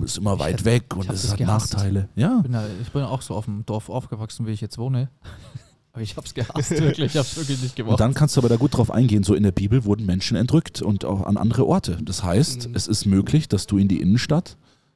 [0.04, 1.74] ist immer weit hab- weg ich und es hat gehasst.
[1.74, 2.10] Nachteile.
[2.16, 2.40] Ja.
[2.40, 5.10] bin ja, ich bin auch so auf dem Dorf aufgewachsen, wie ich jetzt wohne.
[5.94, 7.14] Aber ich hab's gehasst, wirklich.
[7.14, 8.00] Ich hab's wirklich nicht Und gemacht.
[8.00, 9.24] dann kannst du aber da gut drauf eingehen.
[9.24, 11.98] So in der Bibel wurden Menschen entrückt und auch an andere Orte.
[12.04, 12.76] Das heißt, Mhm.
[12.76, 14.56] es ist möglich, dass du in die Innenstadt,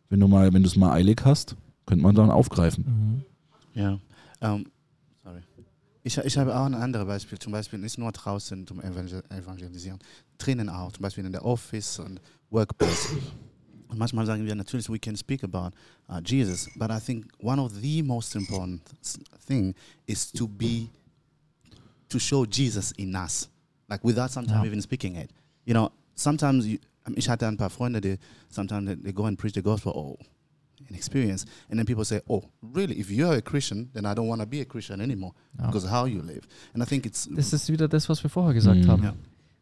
[0.09, 1.55] wenn du mal, wenn du es mal eilig hast,
[1.87, 3.23] könnte man dann aufgreifen.
[3.75, 3.79] Mhm.
[3.79, 3.99] Ja.
[4.41, 4.65] Ähm.
[6.05, 9.99] Ich, ich habe auch ein anderes Beispiel, zum Beispiel nicht nur draußen zum Evangel Evangelisieren,
[10.37, 13.07] drinnen auch, zum Beispiel in der Office und Workplace.
[13.87, 15.71] Und manchmal sagen wir natürlich, we can speak about
[16.09, 18.81] uh, Jesus, but I think one of the most important
[19.47, 19.73] thing
[20.05, 20.89] is to be,
[22.09, 23.47] to show Jesus in us,
[23.87, 24.65] like without sometimes Ja.
[24.65, 25.29] even speaking it.
[25.65, 26.79] You know, sometimes you,
[27.15, 28.17] ich hatte ein paar Freunde, die
[28.49, 30.17] sometimes they, they go and preach the gospel, oh,
[30.89, 31.45] an experience.
[31.69, 32.99] And then people say, oh, really?
[32.99, 35.67] If you're a Christian, then I don't want to be a Christian anymore Ja.
[35.67, 36.41] because how you live.
[36.73, 38.87] And I think it's Das ist wieder das, was wir vorher gesagt Mhm.
[38.87, 39.03] haben.
[39.03, 39.15] Ja.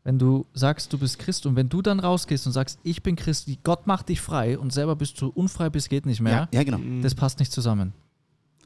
[0.04, 3.16] Wenn du sagst, du bist Christ und wenn du dann rausgehst und sagst, ich bin
[3.16, 6.60] Christ, Gott macht dich frei und selber bist du unfrei bis geht nicht mehr, ja,
[6.60, 6.80] ja, genau.
[6.80, 7.02] Mhm.
[7.04, 7.94] das passt nicht zusammen.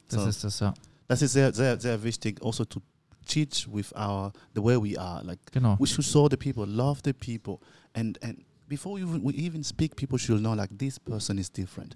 [0.09, 0.29] Das So.
[0.29, 0.73] ist das, ja.
[1.07, 2.79] Das ist sehr, sehr, sehr wichtig, also to
[3.27, 5.23] teach with our the way we are.
[5.25, 5.75] Like Genau.
[5.79, 7.59] we should show the people, love the people,
[7.93, 8.37] and and
[8.69, 11.95] before you, we even speak, people should know like this person is different.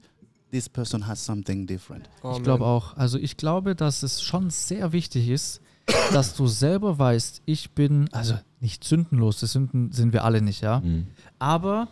[0.52, 2.10] This person has something different.
[2.36, 2.98] Ich glaube auch.
[2.98, 5.62] Also ich glaube, dass es schon sehr wichtig ist,
[6.12, 10.62] dass du selber weißt, ich bin, also nicht sündenlos, das Sünden sind wir alle nicht,
[10.62, 10.80] ja.
[10.82, 11.08] Mhm.
[11.38, 11.88] Aber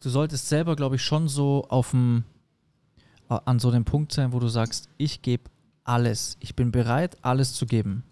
[0.00, 2.24] du solltest selber, glaube ich, schon so auf dem,
[3.30, 5.44] äh, an so dem Punkt sein, wo du sagst, ich gebe
[5.84, 6.36] alles.
[6.40, 8.04] Ich bin bereit, alles zu geben.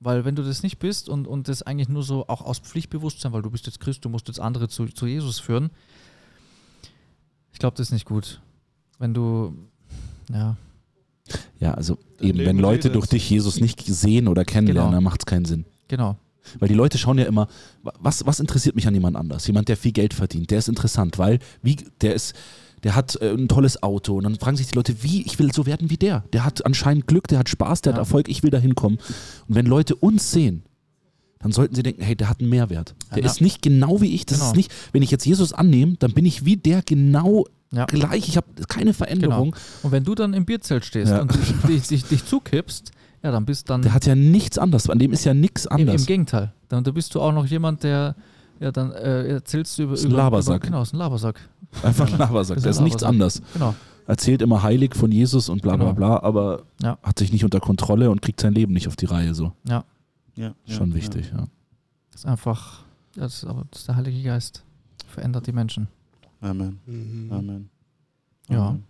[0.00, 3.32] Weil wenn du das nicht bist und, und das eigentlich nur so auch aus Pflichtbewusstsein,
[3.32, 5.70] weil du bist jetzt Christ, du musst jetzt andere zu, zu Jesus führen,
[7.52, 8.42] ich glaube, das ist nicht gut.
[8.98, 9.54] Wenn du,
[10.32, 10.56] ja,
[11.58, 12.94] Ja, also Dein eben, Leben wenn Leute redet.
[12.94, 14.96] durch dich Jesus nicht sehen oder kennenlernen, Genau.
[14.96, 15.64] dann macht es keinen Sinn.
[15.88, 16.16] genau.
[16.60, 17.48] Weil die Leute schauen ja immer,
[17.82, 19.44] wa- was, was interessiert mich an jemand anders?
[19.48, 22.34] Jemand, der viel Geld verdient, der ist interessant, weil wie, der ist,
[22.84, 25.52] der hat äh, ein tolles Auto und dann fragen sich die Leute, wie, ich will
[25.52, 26.20] so werden wie der.
[26.32, 27.94] Der hat anscheinend Glück, der hat Spaß, der Ja.
[27.96, 28.98] hat Erfolg, ich will da hinkommen.
[29.48, 30.62] Und wenn Leute uns sehen,
[31.40, 32.94] dann sollten sie denken, hey, der hat einen Mehrwert.
[33.12, 33.26] Der Ja.
[33.26, 34.24] ist nicht genau wie ich.
[34.24, 34.50] Das Genau.
[34.50, 37.84] ist nicht, wenn ich jetzt Jesus annehme, dann bin ich wie der genau Ja.
[37.86, 38.28] gleich.
[38.28, 39.54] Ich habe keine Veränderung.
[39.82, 41.22] Und wenn du dann im Bierzelt stehst Ja.
[41.22, 41.32] und
[41.68, 42.92] dich, dich, dich zukippst,
[43.22, 44.88] ja, dann bist dann Der hat ja nichts anderes.
[44.88, 46.00] An dem ist ja nichts im, anders.
[46.02, 46.52] im Gegenteil.
[46.68, 48.14] Dann da bist du auch noch jemand, der
[48.60, 50.56] ja dann äh, erzählst du über, Ist ein über Labersack.
[50.58, 51.40] Über, genau, ist ein Labersack.
[51.82, 52.56] Einfach ein Labersack.
[52.58, 53.42] Ist Der ein ist nichts Labersack.
[53.42, 53.42] anders.
[53.52, 53.74] Genau.
[54.06, 55.94] erzählt immer heilig von Jesus und bla bla Genau.
[55.96, 56.98] bla, aber Ja.
[57.02, 59.52] hat sich nicht unter Kontrolle und kriegt sein Leben nicht auf die Reihe so.
[59.68, 59.84] Ja.
[60.36, 61.46] Ja, Schon ja, wichtig, ja.
[62.12, 62.84] Das ist einfach,
[63.16, 64.62] das ist, aber das ist der Heilige Geist.
[65.08, 65.88] Verändert die Menschen.
[66.40, 66.80] Amen.
[66.86, 67.32] Mhm.
[67.32, 67.70] Amen.
[68.48, 68.84] Ja, Amen.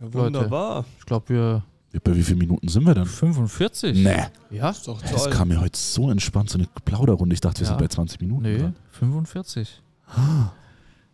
[0.00, 0.84] Ja, wunderbar.
[0.98, 1.62] ich glaube, wir
[2.04, 3.06] Bei wie vielen Minuten sind wir dann?
[3.06, 4.02] 45.
[4.02, 4.16] Nee,
[4.50, 4.70] Ja?
[4.70, 5.30] Ist doch es toll.
[5.30, 7.34] kam mir heute so entspannt, so eine Plauderrunde.
[7.34, 7.68] Ich dachte, wir Ja.
[7.72, 8.42] sind bei 20 Minuten.
[8.42, 8.72] Nee, oder?
[8.92, 9.82] 45.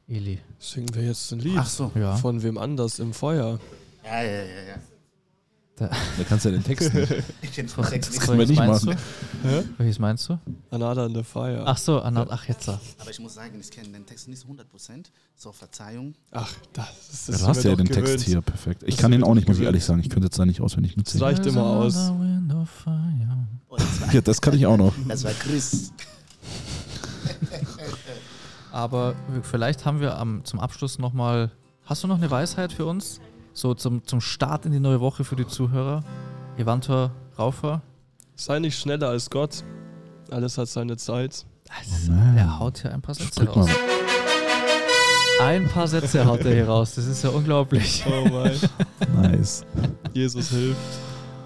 [0.09, 0.39] Eli.
[0.59, 1.57] Singen wir jetzt ein Lied.
[1.59, 1.91] Ach so.
[1.95, 2.17] Ja.
[2.17, 3.59] Von wem anders im Feuer.
[4.05, 4.77] Ja, ja, ja, ja.
[5.79, 7.11] Da kannst du ja den Text nicht.
[7.57, 7.77] Den Text
[8.13, 8.21] nicht.
[8.21, 8.99] können wir nicht meinst machen.
[9.43, 9.49] du?
[9.49, 9.63] Hä?
[9.79, 10.39] Welches meinst du?
[10.71, 11.63] Another in the Fire.
[11.67, 12.67] Ach so, Anna, ach jetzt.
[12.69, 12.81] da.
[12.99, 15.07] Aber ich muss sagen, ich kenne den Text nicht zu 100%.
[15.37, 16.15] So, Verzeihung.
[16.33, 18.21] Ach, das ist Ja, das du hast ja den doch Text gewöhnt.
[18.23, 18.83] hier, perfekt.
[18.85, 19.67] Ich Das kann wir auch nicht, muss ich gewöhnt.
[19.75, 20.01] ehrlich sagen.
[20.01, 21.25] Ich könnte jetzt da nicht auswendig Das mitsingen.
[21.25, 21.97] reicht immer aus.
[21.97, 23.47] Another wind of fire.
[23.69, 24.93] Oh, das, war, Ja, das kann ich auch noch.
[25.07, 25.93] das war Chris.
[28.73, 31.51] Aber vielleicht haben wir am, zum Abschluss nochmal.
[31.85, 33.21] Hast du noch eine Weisheit für uns?
[33.59, 36.05] So zum, zum Start in die neue Woche für die Zuhörer?
[36.59, 37.83] Evantor Raufer?
[38.37, 39.65] Sei nicht schneller als Gott.
[40.31, 41.45] Alles hat seine Zeit.
[41.77, 42.37] Also, man.
[42.37, 43.67] er haut hier ein paar Sätze raus.
[43.67, 43.75] mal.
[45.41, 46.95] Ein paar Sätze haut er hier raus.
[46.95, 48.05] Das ist ja unglaublich.
[48.07, 49.33] Oh mein.
[49.33, 49.67] Nice.
[50.13, 50.79] Jesus hilft.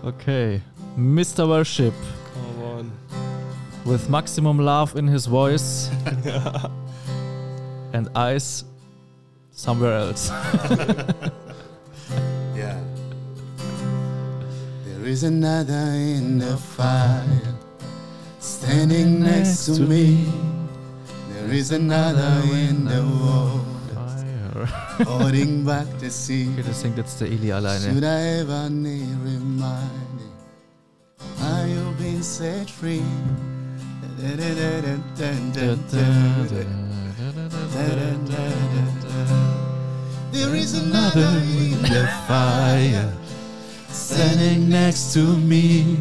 [0.03, 0.61] Okay.
[0.99, 1.49] Mr.
[1.49, 1.95] Worship.
[2.35, 2.93] Come on.
[3.91, 5.91] With maximum love in his voice.
[7.95, 8.67] and eyes
[9.51, 10.31] somewhere else.
[15.03, 17.27] There is another in the fire
[18.39, 20.31] standing next to me.
[21.35, 24.69] There is another in the water
[25.03, 26.47] holding back the sea.
[26.53, 27.81] Okay, das singt jetzt der Eli alleine.
[27.81, 30.31] Should I ever need reminding?
[31.43, 33.03] Are you being set free?
[40.31, 43.22] There is another in the fire
[43.93, 45.97] standing next to me.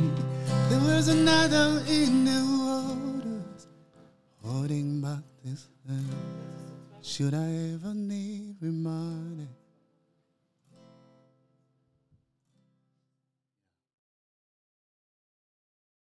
[0.70, 3.68] There was another in the waters
[4.44, 6.08] holding back this hand.
[7.02, 9.50] Should I ever need reminding?